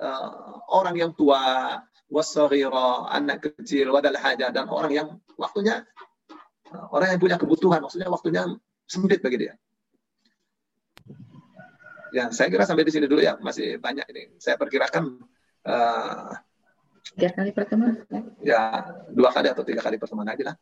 uh, 0.00 0.56
orang 0.72 0.96
yang 0.96 1.12
tua, 1.12 1.76
wasaghira, 2.08 3.12
anak 3.12 3.44
kecil, 3.44 3.92
wadal 3.92 4.16
hajah, 4.16 4.48
dan 4.48 4.72
orang 4.72 4.92
yang 4.96 5.08
waktunya, 5.36 5.84
uh, 6.72 6.86
orang 6.96 7.12
yang 7.12 7.20
punya 7.20 7.36
kebutuhan, 7.36 7.84
maksudnya 7.84 8.08
waktunya 8.08 8.48
sempit 8.88 9.20
bagi 9.20 9.44
dia. 9.44 9.54
Ya, 12.16 12.32
saya 12.32 12.48
kira 12.48 12.64
sampai 12.64 12.88
di 12.88 12.92
sini 12.96 13.04
dulu 13.04 13.20
ya, 13.20 13.36
masih 13.36 13.76
banyak 13.76 14.08
ini. 14.16 14.40
Saya 14.40 14.56
perkirakan 14.56 15.20
uh, 15.68 16.32
Tiga 17.14 17.30
kali 17.36 17.50
pertemuan. 17.54 18.02
Ya, 18.42 18.92
dua 19.12 19.30
kali 19.30 19.46
atau 19.52 19.62
tiga 19.62 19.84
kali 19.84 20.00
pertemuan 20.00 20.26
aja 20.26 20.52
lah. 20.52 20.56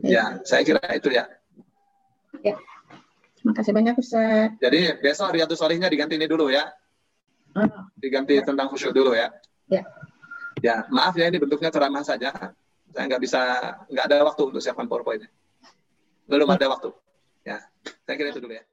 Ya, 0.00 0.40
saya 0.48 0.64
kira 0.64 0.80
itu 0.96 1.12
ya. 1.12 1.28
Ya. 2.40 2.56
Terima 3.44 3.60
kasih 3.60 3.72
banyak 3.76 3.94
Ustaz. 4.00 4.56
Jadi 4.56 5.04
besok 5.04 5.36
Riyadus 5.36 5.60
Solihnya 5.60 5.92
diganti 5.92 6.16
ini 6.16 6.24
dulu 6.24 6.48
ya. 6.48 6.64
Oh. 7.52 7.68
Diganti 7.92 8.40
tentang 8.40 8.72
khusyuk 8.72 8.96
dulu 8.96 9.12
ya. 9.12 9.28
Ya. 9.68 9.84
Ya, 10.64 10.88
maaf 10.88 11.12
ya 11.12 11.28
ini 11.28 11.36
bentuknya 11.36 11.68
ceramah 11.68 12.00
saja. 12.00 12.32
Saya 12.88 13.04
nggak 13.04 13.20
bisa, 13.20 13.40
nggak 13.92 14.04
ada 14.08 14.24
waktu 14.24 14.48
untuk 14.48 14.64
siapkan 14.64 14.88
PowerPoint. 14.88 15.28
Belum 16.24 16.48
ada 16.48 16.72
waktu. 16.72 16.88
Ya, 17.44 17.60
saya 18.08 18.16
kira 18.16 18.32
itu 18.32 18.40
dulu 18.40 18.56
ya. 18.56 18.64